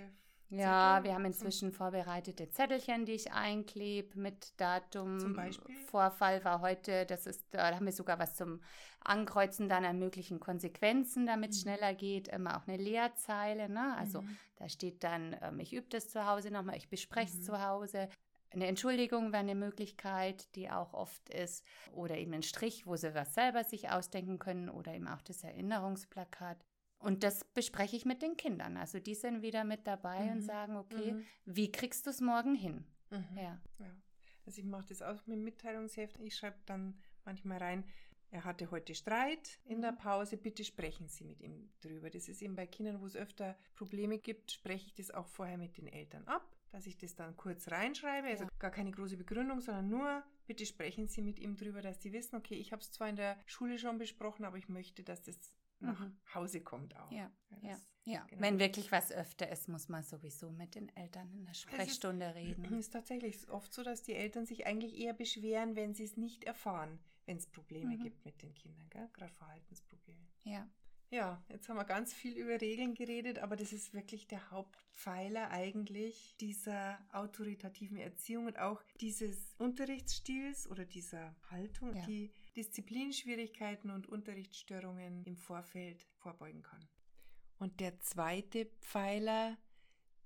Ja, 0.51 0.97
Zettel 0.97 1.03
wir 1.05 1.15
haben 1.15 1.25
inzwischen 1.25 1.71
vorbereitete 1.71 2.51
Zettelchen, 2.51 3.07
die 3.07 3.13
ich 3.13 3.31
einklebe 3.31 4.19
mit 4.19 4.53
Datum. 4.61 5.17
Zum 5.17 5.33
Beispiel? 5.35 5.75
Vorfall 5.87 6.45
war 6.45 6.61
heute, 6.61 7.07
das 7.07 7.25
ist, 7.25 7.47
da 7.49 7.73
haben 7.73 7.87
wir 7.87 7.91
sogar 7.93 8.19
was 8.19 8.35
zum 8.35 8.61
Ankreuzen 8.99 9.69
dann 9.69 9.85
an 9.85 9.97
möglichen 9.97 10.39
Konsequenzen, 10.39 11.25
damit 11.25 11.49
es 11.49 11.57
Mhm. 11.57 11.61
schneller 11.69 11.95
geht. 11.95 12.27
Immer 12.27 12.57
auch 12.57 12.67
eine 12.67 12.77
Leerzeile, 12.77 13.69
ne? 13.69 13.97
Also 13.97 14.21
Mhm. 14.21 14.37
da 14.57 14.69
steht 14.69 15.03
dann, 15.03 15.35
ähm, 15.41 15.59
ich 15.59 15.73
übe 15.73 15.87
das 15.89 16.09
zu 16.09 16.27
Hause 16.27 16.51
nochmal, 16.51 16.77
ich 16.77 16.87
bespreche 16.87 17.31
es 17.31 17.39
Mhm. 17.39 17.43
zu 17.43 17.65
Hause. 17.65 18.07
Eine 18.51 18.67
Entschuldigung 18.67 19.31
wäre 19.31 19.39
eine 19.41 19.55
Möglichkeit, 19.55 20.53
die 20.55 20.69
auch 20.69 20.93
oft 20.93 21.27
ist. 21.29 21.65
Oder 21.91 22.19
eben 22.19 22.35
ein 22.35 22.43
Strich, 22.43 22.85
wo 22.85 22.95
sie 22.95 23.15
was 23.15 23.33
selber 23.33 23.63
sich 23.63 23.89
ausdenken 23.89 24.37
können. 24.37 24.69
Oder 24.69 24.93
eben 24.93 25.07
auch 25.07 25.23
das 25.23 25.43
Erinnerungsplakat. 25.43 26.63
Und 27.05 27.23
das 27.23 27.43
bespreche 27.43 27.95
ich 27.95 28.03
mit 28.05 28.21
den 28.23 28.35
Kindern. 28.35 28.77
Also 28.77 28.99
die 28.99 29.13
sind 29.13 29.43
wieder 29.43 29.63
mit 29.63 29.85
dabei 29.85 30.31
und 30.31 30.37
Mhm. 30.39 30.41
sagen, 30.41 30.75
okay, 30.75 31.13
Mhm. 31.13 31.25
wie 31.45 31.71
kriegst 31.71 32.05
du 32.07 32.09
es 32.09 32.19
morgen 32.19 32.55
hin? 32.55 32.83
Mhm. 33.11 33.37
Ja. 33.37 33.61
Ja. 33.77 33.95
Also 34.45 34.59
ich 34.61 34.65
mache 34.65 34.87
das 34.89 35.01
auch 35.03 35.25
mit 35.27 35.39
Mitteilungsheft. 35.39 36.19
Ich 36.19 36.35
schreibe 36.35 36.57
dann 36.65 36.99
manchmal 37.23 37.59
rein, 37.59 37.83
er 38.31 38.43
hatte 38.43 38.71
heute 38.71 38.95
Streit 38.95 39.59
in 39.65 39.81
der 39.81 39.91
mhm. 39.93 39.97
Pause, 39.97 40.35
bitte 40.35 40.63
sprechen 40.63 41.07
Sie 41.07 41.23
mit 41.23 41.41
ihm 41.41 41.69
drüber. 41.81 42.09
Das 42.09 42.27
ist 42.27 42.41
eben 42.41 42.55
bei 42.55 42.65
Kindern, 42.65 42.99
wo 42.99 43.05
es 43.05 43.15
öfter 43.15 43.55
Probleme 43.75 44.17
gibt, 44.17 44.51
spreche 44.51 44.87
ich 44.87 44.93
das 44.95 45.11
auch 45.11 45.27
vorher 45.27 45.59
mit 45.59 45.77
den 45.77 45.87
Eltern 45.87 46.27
ab, 46.27 46.43
dass 46.71 46.87
ich 46.87 46.97
das 46.97 47.15
dann 47.15 47.37
kurz 47.37 47.69
reinschreibe. 47.69 48.27
Also 48.29 48.47
gar 48.57 48.71
keine 48.71 48.89
große 48.91 49.15
Begründung, 49.15 49.61
sondern 49.61 49.89
nur, 49.89 50.23
bitte 50.47 50.65
sprechen 50.65 51.07
Sie 51.07 51.21
mit 51.21 51.39
ihm 51.39 51.55
drüber, 51.55 51.81
dass 51.83 52.01
Sie 52.01 52.11
wissen, 52.13 52.35
okay, 52.35 52.55
ich 52.55 52.71
habe 52.71 52.81
es 52.81 52.91
zwar 52.91 53.09
in 53.09 53.15
der 53.15 53.37
Schule 53.45 53.77
schon 53.77 53.99
besprochen, 53.99 54.43
aber 54.43 54.57
ich 54.57 54.69
möchte, 54.69 55.03
dass 55.03 55.21
das 55.21 55.37
nach 55.85 55.99
mhm. 55.99 56.17
Hause 56.33 56.61
kommt 56.61 56.95
auch. 56.97 57.11
Ja, 57.11 57.31
ja, 57.61 57.77
ja. 58.03 58.25
Genau. 58.25 58.41
wenn 58.41 58.59
wirklich 58.59 58.91
was 58.91 59.11
öfter 59.11 59.49
ist, 59.49 59.67
muss 59.67 59.89
man 59.89 60.03
sowieso 60.03 60.51
mit 60.51 60.75
den 60.75 60.95
Eltern 60.95 61.31
in 61.31 61.45
der 61.45 61.53
Sprechstunde 61.53 62.25
es 62.25 62.31
ist, 62.31 62.37
reden. 62.37 62.65
Es 62.65 62.71
ist 62.79 62.93
tatsächlich 62.93 63.49
oft 63.49 63.73
so, 63.73 63.83
dass 63.83 64.03
die 64.03 64.13
Eltern 64.13 64.45
sich 64.45 64.65
eigentlich 64.65 64.97
eher 64.97 65.13
beschweren, 65.13 65.75
wenn 65.75 65.93
sie 65.95 66.03
es 66.03 66.17
nicht 66.17 66.43
erfahren, 66.43 66.99
wenn 67.25 67.37
es 67.37 67.47
Probleme 67.47 67.97
mhm. 67.97 68.03
gibt 68.03 68.25
mit 68.25 68.41
den 68.41 68.53
Kindern, 68.53 68.89
gerade 68.89 69.33
Verhaltensprobleme. 69.33 70.27
Ja. 70.43 70.67
Ja, 71.15 71.41
jetzt 71.47 71.69
haben 71.69 71.77
wir 71.77 71.85
ganz 71.85 72.13
viel 72.13 72.33
über 72.33 72.59
Regeln 72.59 72.93
geredet, 72.93 73.39
aber 73.39 73.55
das 73.55 73.71
ist 73.71 73.93
wirklich 73.93 74.27
der 74.27 74.51
Hauptpfeiler 74.51 75.49
eigentlich 75.49 76.35
dieser 76.41 76.99
autoritativen 77.13 77.95
Erziehung 77.95 78.47
und 78.47 78.59
auch 78.59 78.83
dieses 78.99 79.55
Unterrichtsstils 79.57 80.69
oder 80.69 80.83
dieser 80.83 81.33
Haltung, 81.49 81.95
ja. 81.95 82.05
die 82.05 82.33
Disziplinschwierigkeiten 82.57 83.91
und 83.91 84.09
Unterrichtsstörungen 84.09 85.23
im 85.23 85.37
Vorfeld 85.37 86.05
vorbeugen 86.17 86.63
kann. 86.63 86.85
Und 87.59 87.79
der 87.79 87.97
zweite 88.01 88.65
Pfeiler, 88.81 89.57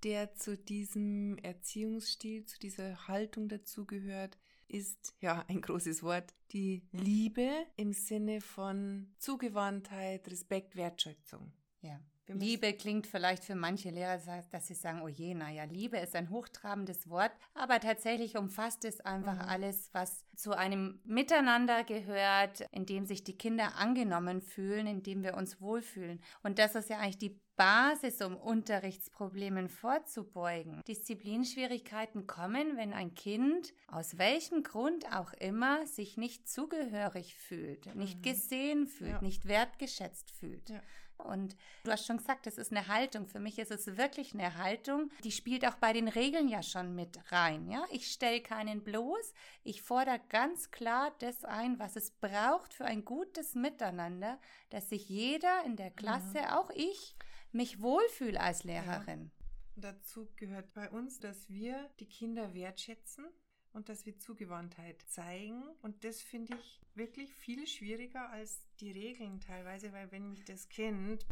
der 0.02 0.34
zu 0.34 0.58
diesem 0.58 1.38
Erziehungsstil, 1.38 2.46
zu 2.46 2.58
dieser 2.58 3.06
Haltung 3.06 3.48
dazugehört, 3.48 4.36
ist 4.70 5.14
ja 5.20 5.44
ein 5.48 5.60
großes 5.60 6.02
Wort, 6.02 6.32
die 6.52 6.82
Liebe 6.92 7.50
im 7.76 7.92
Sinne 7.92 8.40
von 8.40 9.12
Zugewandtheit, 9.18 10.28
Respekt, 10.30 10.76
Wertschätzung. 10.76 11.52
Ja. 11.82 12.00
Liebe 12.34 12.72
klingt 12.74 13.06
vielleicht 13.06 13.44
für 13.44 13.54
manche 13.54 13.90
Lehrer, 13.90 14.20
dass 14.50 14.66
sie 14.66 14.74
sagen, 14.74 15.02
oh 15.02 15.08
je, 15.08 15.34
naja, 15.34 15.64
Liebe 15.64 15.98
ist 15.98 16.14
ein 16.14 16.30
hochtrabendes 16.30 17.08
Wort, 17.08 17.32
aber 17.54 17.80
tatsächlich 17.80 18.36
umfasst 18.36 18.84
es 18.84 19.00
einfach 19.00 19.34
mhm. 19.34 19.48
alles, 19.48 19.90
was 19.92 20.24
zu 20.36 20.52
einem 20.56 21.00
Miteinander 21.04 21.84
gehört, 21.84 22.60
in 22.70 22.86
dem 22.86 23.04
sich 23.06 23.24
die 23.24 23.36
Kinder 23.36 23.76
angenommen 23.76 24.40
fühlen, 24.40 24.86
in 24.86 25.02
dem 25.02 25.22
wir 25.22 25.34
uns 25.34 25.60
wohlfühlen. 25.60 26.20
Und 26.42 26.58
das 26.58 26.74
ist 26.74 26.88
ja 26.88 26.98
eigentlich 26.98 27.18
die 27.18 27.40
Basis, 27.60 28.22
um 28.22 28.38
Unterrichtsproblemen 28.38 29.68
vorzubeugen. 29.68 30.82
Disziplinschwierigkeiten 30.88 32.26
kommen, 32.26 32.78
wenn 32.78 32.94
ein 32.94 33.14
Kind 33.14 33.74
aus 33.86 34.16
welchem 34.16 34.62
Grund 34.62 35.04
auch 35.14 35.34
immer 35.34 35.86
sich 35.86 36.16
nicht 36.16 36.48
zugehörig 36.48 37.34
fühlt, 37.34 37.94
nicht 37.94 38.16
mhm. 38.16 38.22
gesehen 38.22 38.86
fühlt, 38.86 39.10
ja. 39.10 39.20
nicht 39.20 39.46
wertgeschätzt 39.46 40.30
fühlt. 40.30 40.70
Ja. 40.70 40.80
Und 41.18 41.54
du 41.84 41.90
hast 41.90 42.06
schon 42.06 42.16
gesagt, 42.16 42.46
das 42.46 42.56
ist 42.56 42.72
eine 42.72 42.88
Haltung. 42.88 43.26
Für 43.26 43.40
mich 43.40 43.58
ist 43.58 43.70
es 43.70 43.98
wirklich 43.98 44.32
eine 44.32 44.56
Haltung, 44.56 45.10
die 45.22 45.30
spielt 45.30 45.66
auch 45.66 45.74
bei 45.74 45.92
den 45.92 46.08
Regeln 46.08 46.48
ja 46.48 46.62
schon 46.62 46.94
mit 46.94 47.18
rein. 47.30 47.68
Ja? 47.68 47.84
Ich 47.90 48.10
stelle 48.10 48.40
keinen 48.40 48.82
bloß. 48.82 49.34
Ich 49.64 49.82
fordere 49.82 50.18
ganz 50.30 50.70
klar 50.70 51.12
das 51.18 51.44
ein, 51.44 51.78
was 51.78 51.96
es 51.96 52.10
braucht 52.10 52.72
für 52.72 52.86
ein 52.86 53.04
gutes 53.04 53.54
Miteinander, 53.54 54.38
dass 54.70 54.88
sich 54.88 55.10
jeder 55.10 55.62
in 55.66 55.76
der 55.76 55.90
Klasse, 55.90 56.38
ja. 56.38 56.58
auch 56.58 56.70
ich, 56.70 57.14
mich 57.52 57.80
wohlfühle 57.80 58.40
als 58.40 58.64
Lehrerin. 58.64 59.30
Ja. 59.76 59.90
Dazu 59.90 60.28
gehört 60.36 60.72
bei 60.74 60.90
uns, 60.90 61.20
dass 61.20 61.48
wir 61.48 61.90
die 62.00 62.08
Kinder 62.08 62.54
wertschätzen 62.54 63.26
und 63.72 63.88
dass 63.88 64.04
wir 64.04 64.18
Zugewandtheit 64.18 65.02
zeigen. 65.08 65.62
Und 65.82 66.04
das 66.04 66.20
finde 66.20 66.56
ich 66.56 66.80
wirklich 66.94 67.32
viel 67.34 67.66
schwieriger 67.66 68.30
als 68.30 68.60
die 68.80 68.90
Regeln 68.90 69.40
teilweise, 69.40 69.92
weil 69.92 70.10
wenn 70.10 70.28
mich 70.28 70.44
das 70.44 70.68
Kind 70.68 71.24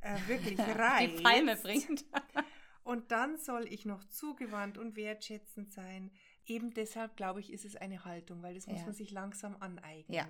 äh, 0.00 0.18
wirklich 0.26 0.58
reizt. 0.78 1.18
die 1.18 1.22
Palme 1.22 1.56
bringt. 1.56 2.04
und 2.84 3.10
dann 3.10 3.38
soll 3.38 3.66
ich 3.72 3.84
noch 3.84 4.04
zugewandt 4.04 4.76
und 4.76 4.96
wertschätzend 4.96 5.72
sein. 5.72 6.10
Eben 6.46 6.74
deshalb, 6.74 7.16
glaube 7.16 7.40
ich, 7.40 7.52
ist 7.52 7.64
es 7.64 7.76
eine 7.76 8.04
Haltung, 8.04 8.42
weil 8.42 8.54
das 8.54 8.66
muss 8.66 8.80
ja. 8.80 8.86
man 8.86 8.94
sich 8.94 9.10
langsam 9.10 9.56
aneignen. 9.60 10.14
Ja. 10.14 10.28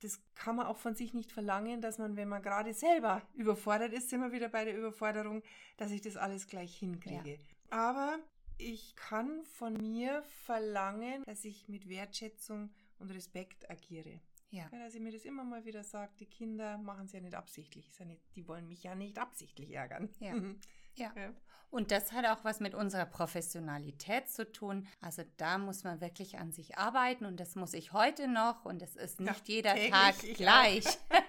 Das 0.00 0.20
kann 0.34 0.56
man 0.56 0.66
auch 0.66 0.76
von 0.76 0.94
sich 0.94 1.14
nicht 1.14 1.32
verlangen, 1.32 1.80
dass 1.80 1.98
man, 1.98 2.16
wenn 2.16 2.28
man 2.28 2.42
gerade 2.42 2.74
selber 2.74 3.22
überfordert 3.34 3.92
ist, 3.92 4.10
sind 4.10 4.20
wir 4.20 4.32
wieder 4.32 4.48
bei 4.48 4.64
der 4.64 4.76
Überforderung, 4.76 5.42
dass 5.76 5.90
ich 5.90 6.02
das 6.02 6.16
alles 6.16 6.46
gleich 6.46 6.76
hinkriege. 6.76 7.30
Ja. 7.30 7.38
Aber 7.70 8.18
ich 8.58 8.94
kann 8.96 9.44
von 9.44 9.74
mir 9.74 10.22
verlangen, 10.44 11.24
dass 11.24 11.44
ich 11.44 11.68
mit 11.68 11.88
Wertschätzung 11.88 12.70
und 12.98 13.10
Respekt 13.10 13.70
agiere. 13.70 14.20
Ja. 14.50 14.68
dass 14.68 14.94
ich 14.94 15.00
mir 15.00 15.10
das 15.10 15.24
immer 15.24 15.42
mal 15.42 15.64
wieder 15.64 15.82
sage, 15.82 16.12
die 16.20 16.26
Kinder 16.26 16.78
machen 16.78 17.06
es 17.06 17.12
ja 17.12 17.20
nicht 17.20 17.34
absichtlich. 17.34 17.90
Ja 17.98 18.06
die 18.36 18.46
wollen 18.46 18.68
mich 18.68 18.84
ja 18.84 18.94
nicht 18.94 19.18
absichtlich 19.18 19.72
ärgern. 19.72 20.08
Ja. 20.20 20.34
ja. 20.96 21.12
ja. 21.16 21.32
Und 21.70 21.90
das 21.90 22.12
hat 22.12 22.24
auch 22.24 22.44
was 22.44 22.60
mit 22.60 22.72
unserer 22.72 23.04
Professionalität 23.04 24.30
zu 24.30 24.50
tun. 24.50 24.86
Also 25.00 25.24
da 25.38 25.58
muss 25.58 25.82
man 25.82 26.00
wirklich 26.00 26.38
an 26.38 26.52
sich 26.52 26.78
arbeiten 26.78 27.26
und 27.26 27.40
das 27.40 27.56
muss 27.56 27.74
ich 27.74 27.92
heute 27.92 28.28
noch 28.28 28.64
und 28.64 28.80
es 28.80 28.94
ist 28.94 29.20
nicht 29.20 29.48
ja, 29.48 29.54
jeder 29.54 29.74
Tag 29.90 30.14
gleich. 30.36 30.84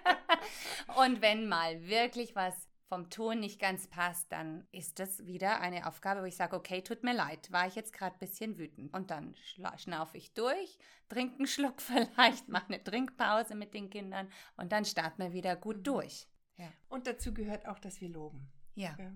und 0.97 1.21
wenn 1.21 1.47
mal 1.47 1.87
wirklich 1.87 2.35
was 2.35 2.53
vom 2.87 3.09
Ton 3.09 3.39
nicht 3.39 3.59
ganz 3.59 3.87
passt, 3.87 4.31
dann 4.31 4.67
ist 4.71 4.99
das 4.99 5.25
wieder 5.25 5.59
eine 5.59 5.87
Aufgabe, 5.87 6.21
wo 6.21 6.25
ich 6.25 6.35
sage, 6.35 6.55
okay, 6.55 6.81
tut 6.81 7.03
mir 7.03 7.13
leid, 7.13 7.51
war 7.51 7.67
ich 7.67 7.75
jetzt 7.75 7.93
gerade 7.93 8.15
ein 8.15 8.19
bisschen 8.19 8.57
wütend. 8.57 8.93
Und 8.93 9.09
dann 9.09 9.35
schnaufe 9.77 10.17
ich 10.17 10.33
durch, 10.33 10.77
trinke 11.09 11.37
einen 11.37 11.47
Schluck 11.47 11.81
vielleicht, 11.81 12.47
mache 12.49 12.67
eine 12.67 12.83
Trinkpause 12.83 13.55
mit 13.55 13.73
den 13.73 13.89
Kindern 13.89 14.29
und 14.57 14.71
dann 14.71 14.85
starten 14.85 15.23
wir 15.23 15.33
wieder 15.33 15.55
gut 15.55 15.77
mhm. 15.77 15.83
durch. 15.83 16.27
Ja. 16.57 16.71
Und 16.87 17.07
dazu 17.07 17.33
gehört 17.33 17.67
auch, 17.67 17.79
dass 17.79 17.99
wir 17.99 18.09
loben. 18.09 18.47
Ja. 18.75 18.95
ja. 18.99 19.11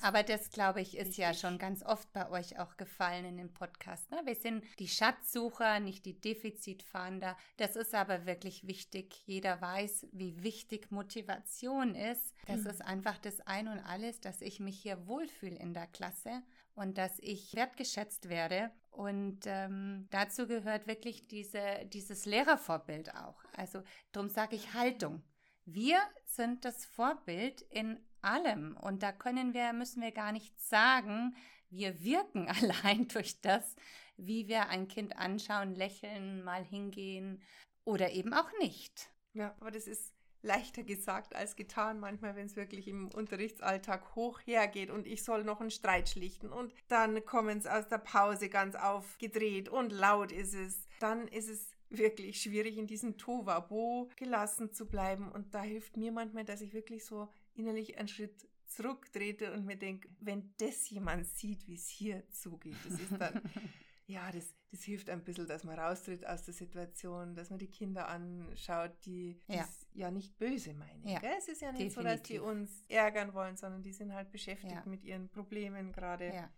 Aber 0.00 0.22
das, 0.22 0.50
glaube 0.50 0.80
ich, 0.80 0.96
ist 0.96 1.16
ja 1.16 1.34
schon 1.34 1.58
ganz 1.58 1.82
oft 1.82 2.12
bei 2.12 2.28
euch 2.30 2.58
auch 2.58 2.76
gefallen 2.76 3.24
in 3.24 3.36
dem 3.36 3.52
Podcast. 3.52 4.10
Ne? 4.10 4.20
Wir 4.24 4.34
sind 4.34 4.64
die 4.78 4.88
Schatzsucher, 4.88 5.80
nicht 5.80 6.04
die 6.06 6.20
Defizitfahnder. 6.20 7.36
Das 7.56 7.76
ist 7.76 7.94
aber 7.94 8.26
wirklich 8.26 8.66
wichtig. 8.66 9.22
Jeder 9.26 9.60
weiß, 9.60 10.06
wie 10.12 10.42
wichtig 10.42 10.90
Motivation 10.90 11.94
ist. 11.94 12.34
Das 12.46 12.62
mhm. 12.62 12.70
ist 12.70 12.82
einfach 12.82 13.18
das 13.18 13.40
Ein 13.40 13.68
und 13.68 13.80
Alles, 13.80 14.20
dass 14.20 14.40
ich 14.40 14.60
mich 14.60 14.80
hier 14.80 15.06
wohlfühle 15.06 15.56
in 15.56 15.74
der 15.74 15.86
Klasse 15.86 16.42
und 16.74 16.98
dass 16.98 17.18
ich 17.18 17.54
wertgeschätzt 17.54 18.28
werde. 18.28 18.70
Und 18.90 19.40
ähm, 19.46 20.06
dazu 20.10 20.46
gehört 20.46 20.86
wirklich 20.86 21.26
diese, 21.26 21.86
dieses 21.86 22.26
Lehrervorbild 22.26 23.14
auch. 23.14 23.42
Also 23.56 23.82
darum 24.12 24.28
sage 24.28 24.56
ich 24.56 24.74
Haltung. 24.74 25.22
Wir 25.64 25.98
sind 26.24 26.64
das 26.64 26.84
Vorbild 26.84 27.62
in 27.62 27.98
allem. 28.22 28.76
Und 28.76 29.02
da 29.02 29.12
können 29.12 29.54
wir, 29.54 29.72
müssen 29.72 30.02
wir 30.02 30.12
gar 30.12 30.32
nichts 30.32 30.68
sagen. 30.68 31.34
Wir 31.70 32.02
wirken 32.02 32.48
allein 32.82 33.08
durch 33.08 33.40
das, 33.40 33.76
wie 34.16 34.48
wir 34.48 34.68
ein 34.68 34.88
Kind 34.88 35.16
anschauen, 35.16 35.74
lächeln, 35.74 36.44
mal 36.44 36.64
hingehen 36.64 37.42
oder 37.84 38.12
eben 38.12 38.32
auch 38.32 38.50
nicht. 38.60 39.10
Ja, 39.34 39.54
aber 39.60 39.70
das 39.70 39.86
ist 39.86 40.12
leichter 40.42 40.82
gesagt 40.82 41.34
als 41.36 41.56
getan, 41.56 42.00
manchmal, 42.00 42.34
wenn 42.34 42.46
es 42.46 42.56
wirklich 42.56 42.88
im 42.88 43.08
Unterrichtsalltag 43.08 44.14
hoch 44.16 44.40
hergeht 44.44 44.90
und 44.90 45.06
ich 45.06 45.22
soll 45.22 45.44
noch 45.44 45.60
einen 45.60 45.70
Streit 45.70 46.08
schlichten 46.08 46.52
und 46.52 46.72
dann 46.88 47.24
kommen 47.24 47.58
es 47.58 47.66
aus 47.66 47.88
der 47.88 47.98
Pause 47.98 48.48
ganz 48.48 48.74
aufgedreht 48.74 49.68
und 49.68 49.92
laut 49.92 50.32
ist 50.32 50.54
es. 50.54 50.88
Dann 50.98 51.28
ist 51.28 51.48
es 51.48 51.70
wirklich 51.90 52.40
schwierig, 52.40 52.76
in 52.76 52.86
diesem 52.86 53.18
Tovabo 53.18 54.10
gelassen 54.16 54.72
zu 54.72 54.86
bleiben. 54.86 55.30
Und 55.30 55.54
da 55.54 55.62
hilft 55.62 55.96
mir 55.96 56.12
manchmal, 56.12 56.44
dass 56.44 56.60
ich 56.60 56.72
wirklich 56.72 57.04
so 57.04 57.28
innerlich 57.54 57.98
einen 57.98 58.08
Schritt 58.08 58.48
zurücktrete 58.66 59.52
und 59.52 59.66
mir 59.66 59.76
denke, 59.76 60.08
wenn 60.20 60.54
das 60.58 60.88
jemand 60.90 61.26
sieht, 61.26 61.66
wie 61.66 61.74
es 61.74 61.88
hier 61.88 62.28
zugeht, 62.30 62.76
das 62.88 62.98
ist 62.98 63.12
dann, 63.18 63.40
ja, 64.06 64.30
das, 64.32 64.54
das 64.70 64.82
hilft 64.82 65.10
ein 65.10 65.22
bisschen, 65.22 65.46
dass 65.46 65.64
man 65.64 65.78
raustritt 65.78 66.26
aus 66.26 66.44
der 66.44 66.54
Situation, 66.54 67.34
dass 67.34 67.50
man 67.50 67.58
die 67.58 67.70
Kinder 67.70 68.08
anschaut, 68.08 68.92
die 69.04 69.38
ja, 69.46 69.68
ja 69.92 70.10
nicht 70.10 70.38
böse 70.38 70.72
meinen. 70.74 71.06
Ja, 71.06 71.20
es 71.38 71.48
ist 71.48 71.60
ja 71.60 71.72
nicht 71.72 71.82
definitiv. 71.82 71.94
so, 71.94 72.02
dass 72.02 72.22
die 72.22 72.38
uns 72.38 72.84
ärgern 72.88 73.34
wollen, 73.34 73.56
sondern 73.56 73.82
die 73.82 73.92
sind 73.92 74.12
halt 74.12 74.30
beschäftigt 74.30 74.72
ja. 74.72 74.82
mit 74.86 75.04
ihren 75.04 75.28
Problemen 75.28 75.92
gerade. 75.92 76.32
Ja. 76.32 76.50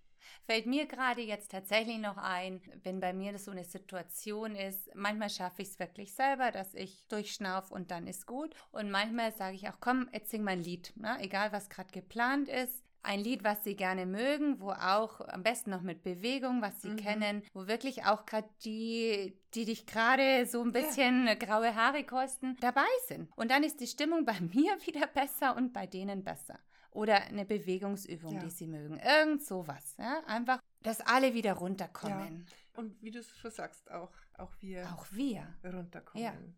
Fällt 0.47 0.67
mir 0.67 0.87
gerade 0.87 1.21
jetzt 1.21 1.51
tatsächlich 1.51 1.99
noch 1.99 2.17
ein, 2.17 2.61
wenn 2.83 3.01
bei 3.01 3.13
mir 3.13 3.33
das 3.33 3.45
so 3.45 3.51
eine 3.51 3.65
Situation 3.65 4.57
ist, 4.57 4.95
manchmal 4.95 5.31
schaffe 5.31 5.63
ich 5.63 5.69
es 5.69 5.79
wirklich 5.79 6.13
selber, 6.15 6.51
dass 6.51 6.75
ich 6.75 7.07
durchschnauf 7.09 7.71
und 7.71 7.91
dann 7.91 8.07
ist 8.07 8.27
gut. 8.27 8.55
Und 8.73 8.91
manchmal 8.91 9.33
sage 9.33 9.57
ich 9.57 9.69
auch, 9.69 9.79
komm, 9.81 10.09
jetzt 10.13 10.31
sing 10.31 10.43
mal 10.43 10.53
ein 10.53 10.63
Lied, 10.63 10.93
ne? 10.97 11.17
egal 11.21 11.53
was 11.53 11.69
gerade 11.69 11.91
geplant 11.93 12.49
ist. 12.49 12.83
Ein 13.03 13.21
Lied, 13.21 13.45
was 13.45 13.63
sie 13.63 13.77
gerne 13.77 14.07
mögen, 14.07 14.61
wo 14.61 14.71
auch 14.71 15.21
am 15.29 15.43
besten 15.43 15.69
noch 15.69 15.83
mit 15.83 16.03
Bewegung, 16.03 16.63
was 16.63 16.81
sie 16.81 16.89
mhm. 16.89 16.97
kennen, 16.97 17.43
wo 17.53 17.67
wirklich 17.67 18.07
auch 18.07 18.25
gerade 18.25 18.49
die, 18.65 19.37
die 19.53 19.67
dich 19.67 19.85
gerade 19.85 20.47
so 20.47 20.63
ein 20.63 20.73
bisschen 20.73 21.27
ja. 21.27 21.35
graue 21.35 21.75
Haare 21.75 22.05
kosten, 22.05 22.57
dabei 22.61 22.87
sind. 23.07 23.29
Und 23.37 23.51
dann 23.51 23.63
ist 23.63 23.81
die 23.81 23.87
Stimmung 23.87 24.25
bei 24.25 24.41
mir 24.41 24.79
wieder 24.87 25.07
besser 25.07 25.55
und 25.55 25.75
bei 25.75 25.87
denen 25.87 26.25
besser. 26.25 26.59
Oder 26.95 27.23
eine 27.25 27.45
Bewegungsübung, 27.45 28.35
ja. 28.35 28.41
die 28.41 28.51
sie 28.51 28.67
mögen. 28.67 28.99
Irgend 28.99 29.45
sowas. 29.45 29.95
Ja? 29.99 30.23
Einfach, 30.27 30.61
dass 30.81 31.01
alle 31.01 31.35
wieder 31.35 31.55
runterkommen. 31.55 32.47
Ja. 32.47 32.81
Und 32.81 33.03
wie 33.03 33.11
du 33.11 33.19
es 33.19 33.37
schon 33.37 33.51
sagst, 33.51 33.91
auch, 33.91 34.13
auch 34.39 34.53
wir, 34.61 34.91
auch 34.93 35.07
wir 35.11 35.55
runterkommen. 35.65 36.57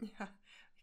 Ja. 0.00 0.28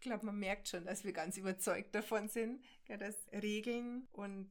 glaube, 0.00 0.26
man 0.26 0.38
merkt 0.38 0.68
schon, 0.68 0.84
dass 0.84 1.04
wir 1.04 1.12
ganz 1.12 1.36
überzeugt 1.36 1.92
davon 1.94 2.28
sind, 2.28 2.62
dass 2.86 3.16
Regeln 3.32 4.06
und 4.12 4.48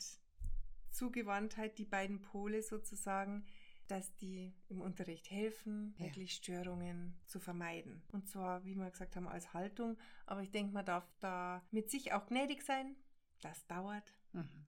Zugewandtheit, 0.92 1.78
die 1.78 1.86
beiden 1.86 2.20
Pole 2.20 2.62
sozusagen, 2.62 3.46
dass 3.88 4.14
die 4.16 4.54
im 4.68 4.82
Unterricht 4.82 5.32
helfen, 5.32 5.96
ja. 5.98 6.06
wirklich 6.06 6.34
Störungen 6.34 7.18
zu 7.26 7.40
vermeiden. 7.40 8.04
Und 8.12 8.28
zwar, 8.28 8.66
wie 8.66 8.76
wir 8.76 8.92
gesagt 8.92 9.16
haben, 9.16 9.28
als 9.28 9.54
Haltung. 9.54 9.98
Aber 10.26 10.42
ich 10.42 10.52
denke, 10.52 10.74
man 10.74 10.86
darf 10.86 11.08
da 11.22 11.64
mit 11.72 11.90
sich 11.90 12.12
auch 12.12 12.28
gnädig 12.28 12.64
sein. 12.64 12.98
Das 13.42 13.66
dauert. 13.68 14.17
Mhm. 14.38 14.66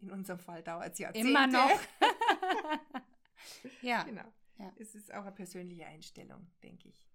In 0.00 0.10
unserem 0.10 0.38
Fall 0.38 0.62
dauert 0.62 0.92
es 0.92 0.98
Jahrzehnte. 0.98 1.28
Immer 1.28 1.46
noch. 1.46 1.70
ja. 3.82 4.04
Genau. 4.04 4.32
Ja. 4.58 4.72
Es 4.76 4.94
ist 4.94 5.12
auch 5.12 5.22
eine 5.22 5.32
persönliche 5.32 5.86
Einstellung, 5.86 6.46
denke 6.62 6.88
ich 6.88 7.08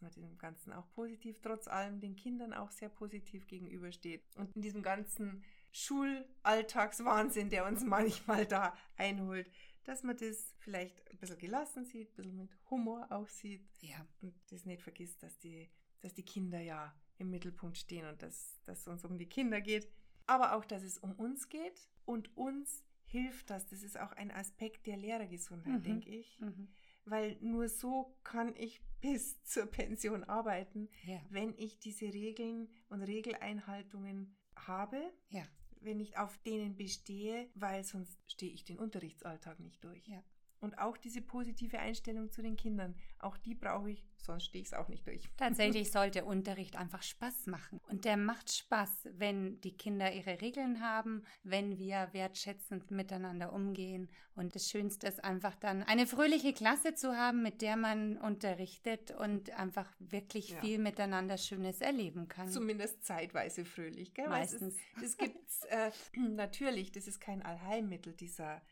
dass 0.00 0.16
man 0.16 0.28
dem 0.28 0.38
Ganzen 0.38 0.72
auch 0.72 0.90
positiv, 0.92 1.40
trotz 1.40 1.68
allem 1.68 2.00
den 2.00 2.16
Kindern 2.16 2.52
auch 2.52 2.70
sehr 2.70 2.88
positiv 2.88 3.46
gegenübersteht. 3.46 4.24
Und 4.36 4.54
in 4.56 4.62
diesem 4.62 4.82
ganzen 4.82 5.42
Schulalltagswahnsinn, 5.72 7.50
der 7.50 7.66
uns 7.66 7.80
manchmal 7.84 8.46
da 8.46 8.76
einholt, 8.96 9.50
dass 9.84 10.02
man 10.02 10.16
das 10.16 10.54
vielleicht 10.58 11.10
ein 11.10 11.18
bisschen 11.18 11.38
gelassen 11.38 11.84
sieht, 11.84 12.10
ein 12.10 12.16
bisschen 12.16 12.36
mit 12.36 12.50
Humor 12.70 13.06
auch 13.10 13.28
sieht. 13.28 13.66
Ja. 13.80 14.06
Und 14.22 14.34
das 14.50 14.64
nicht 14.64 14.82
vergisst, 14.82 15.22
dass 15.22 15.38
die, 15.38 15.70
dass 16.00 16.14
die 16.14 16.24
Kinder 16.24 16.60
ja 16.60 16.94
im 17.18 17.30
Mittelpunkt 17.30 17.76
stehen 17.76 18.08
und 18.08 18.22
dass, 18.22 18.60
es 18.66 18.88
uns 18.88 19.04
um 19.04 19.18
die 19.18 19.28
Kinder 19.28 19.60
geht. 19.60 19.88
Aber 20.26 20.54
auch, 20.54 20.64
dass 20.64 20.82
es 20.82 20.98
um 20.98 21.12
uns 21.12 21.48
geht 21.48 21.88
und 22.04 22.36
uns 22.36 22.82
hilft 23.04 23.50
das. 23.50 23.66
Das 23.66 23.82
ist 23.82 23.98
auch 23.98 24.12
ein 24.12 24.30
Aspekt 24.30 24.86
der 24.86 24.96
Lehrergesundheit, 24.96 25.80
mhm. 25.80 25.82
denke 25.82 26.10
ich. 26.10 26.40
Mhm. 26.40 26.68
Weil 27.04 27.36
nur 27.40 27.68
so 27.68 28.16
kann 28.24 28.54
ich 28.56 28.82
bis 29.00 29.42
zur 29.44 29.66
Pension 29.66 30.24
arbeiten, 30.24 30.88
ja. 31.04 31.20
wenn 31.28 31.54
ich 31.58 31.78
diese 31.78 32.06
Regeln 32.06 32.68
und 32.88 33.02
Regeleinhaltungen 33.02 34.34
habe. 34.56 35.12
Ja 35.28 35.46
wenn 35.84 36.00
ich 36.00 36.16
auf 36.16 36.38
denen 36.38 36.76
bestehe, 36.76 37.48
weil 37.54 37.84
sonst 37.84 38.18
stehe 38.26 38.52
ich 38.52 38.64
den 38.64 38.78
Unterrichtsalltag 38.78 39.60
nicht 39.60 39.84
durch. 39.84 40.06
Ja. 40.06 40.22
Und 40.64 40.78
auch 40.78 40.96
diese 40.96 41.20
positive 41.20 41.78
Einstellung 41.78 42.30
zu 42.30 42.40
den 42.40 42.56
Kindern, 42.56 42.94
auch 43.18 43.36
die 43.36 43.54
brauche 43.54 43.90
ich, 43.90 44.02
sonst 44.16 44.44
stehe 44.44 44.62
ich 44.62 44.68
es 44.68 44.72
auch 44.72 44.88
nicht 44.88 45.06
durch. 45.06 45.28
Tatsächlich 45.36 45.92
sollte 45.92 46.24
Unterricht 46.24 46.76
einfach 46.76 47.02
Spaß 47.02 47.48
machen. 47.48 47.82
Und 47.90 48.06
der 48.06 48.16
macht 48.16 48.50
Spaß, 48.50 49.08
wenn 49.12 49.60
die 49.60 49.76
Kinder 49.76 50.10
ihre 50.14 50.40
Regeln 50.40 50.80
haben, 50.80 51.22
wenn 51.42 51.76
wir 51.76 52.08
wertschätzend 52.12 52.90
miteinander 52.90 53.52
umgehen. 53.52 54.08
Und 54.34 54.54
das 54.54 54.70
Schönste 54.70 55.06
ist 55.06 55.22
einfach 55.22 55.54
dann 55.54 55.82
eine 55.82 56.06
fröhliche 56.06 56.54
Klasse 56.54 56.94
zu 56.94 57.14
haben, 57.14 57.42
mit 57.42 57.60
der 57.60 57.76
man 57.76 58.16
unterrichtet 58.16 59.10
und 59.10 59.50
einfach 59.58 59.92
wirklich 59.98 60.48
ja. 60.48 60.60
viel 60.62 60.78
miteinander 60.78 61.36
Schönes 61.36 61.82
erleben 61.82 62.26
kann. 62.26 62.48
Zumindest 62.48 63.04
zeitweise 63.04 63.66
fröhlich, 63.66 64.14
gell? 64.14 64.30
Meistens. 64.30 64.76
Das 64.98 65.18
gibt 65.18 65.46
es 65.46 65.64
äh, 65.64 65.90
natürlich, 66.16 66.90
das 66.90 67.06
ist 67.06 67.20
kein 67.20 67.42
Allheilmittel, 67.42 68.14
dieser 68.14 68.62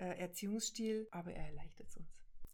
äh, 0.00 0.18
Erziehungsstil, 0.18 1.08
aber 1.10 1.32
er 1.32 1.46
erleichtert 1.46 1.88
es 1.88 1.96
uns. 1.96 2.08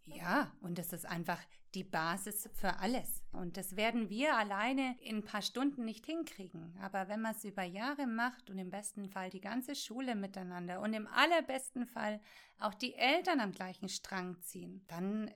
Ja, 0.05 0.53
und 0.61 0.79
das 0.79 0.93
ist 0.93 1.05
einfach 1.05 1.41
die 1.75 1.85
Basis 1.85 2.49
für 2.55 2.79
alles. 2.79 3.25
Und 3.33 3.57
das 3.57 3.77
werden 3.77 4.09
wir 4.09 4.37
alleine 4.37 4.97
in 5.01 5.17
ein 5.17 5.25
paar 5.25 5.43
Stunden 5.43 5.85
nicht 5.85 6.07
hinkriegen. 6.07 6.77
Aber 6.81 7.09
wenn 7.09 7.21
man 7.21 7.35
es 7.35 7.45
über 7.45 7.65
Jahre 7.65 8.07
macht 8.07 8.49
und 8.49 8.59
im 8.59 8.71
besten 8.71 9.09
Fall 9.09 9.31
die 9.31 9.41
ganze 9.41 9.75
Schule 9.75 10.15
miteinander 10.15 10.81
und 10.81 10.95
im 10.95 11.09
allerbesten 11.09 11.87
Fall 11.87 12.21
auch 12.59 12.75
die 12.75 12.95
Eltern 12.95 13.41
am 13.41 13.53
gleichen 13.53 13.89
Strang 13.89 14.41
ziehen, 14.43 14.85
dann 14.87 15.31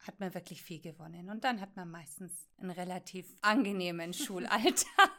hat 0.00 0.20
man 0.20 0.34
wirklich 0.34 0.62
viel 0.62 0.80
gewonnen. 0.80 1.30
Und 1.30 1.44
dann 1.44 1.60
hat 1.60 1.76
man 1.76 1.90
meistens 1.90 2.32
einen 2.58 2.70
relativ 2.70 3.32
angenehmen 3.42 4.12
Schulalltag. 4.14 5.10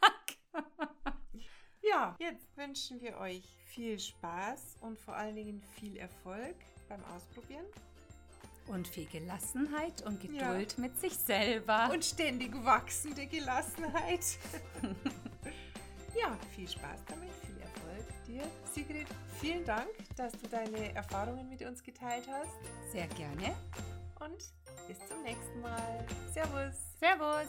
Ja, 1.89 2.15
jetzt 2.19 2.55
wünschen 2.57 3.01
wir 3.01 3.17
euch 3.17 3.43
viel 3.67 3.99
Spaß 3.99 4.77
und 4.81 4.99
vor 4.99 5.15
allen 5.15 5.35
Dingen 5.35 5.61
viel 5.79 5.97
Erfolg 5.97 6.55
beim 6.89 7.03
Ausprobieren. 7.15 7.65
Und 8.67 8.87
viel 8.87 9.05
Gelassenheit 9.05 10.01
und 10.05 10.19
Geduld 10.19 10.73
ja. 10.73 10.81
mit 10.81 10.99
sich 10.99 11.13
selber. 11.13 11.89
Und 11.91 12.03
ständig 12.03 12.53
wachsende 12.65 13.25
Gelassenheit. 13.25 14.37
ja, 16.19 16.37
viel 16.53 16.67
Spaß 16.67 17.05
damit, 17.07 17.31
viel 17.45 17.57
Erfolg 17.61 18.05
dir. 18.27 18.43
Sigrid, 18.73 19.07
vielen 19.39 19.63
Dank, 19.63 19.87
dass 20.17 20.33
du 20.33 20.47
deine 20.49 20.93
Erfahrungen 20.93 21.47
mit 21.47 21.61
uns 21.61 21.81
geteilt 21.81 22.27
hast. 22.29 22.91
Sehr 22.91 23.07
gerne. 23.07 23.55
Und 24.19 24.51
bis 24.87 24.97
zum 25.07 25.23
nächsten 25.23 25.61
Mal. 25.61 26.05
Servus. 26.33 26.75
Servus. 26.99 27.47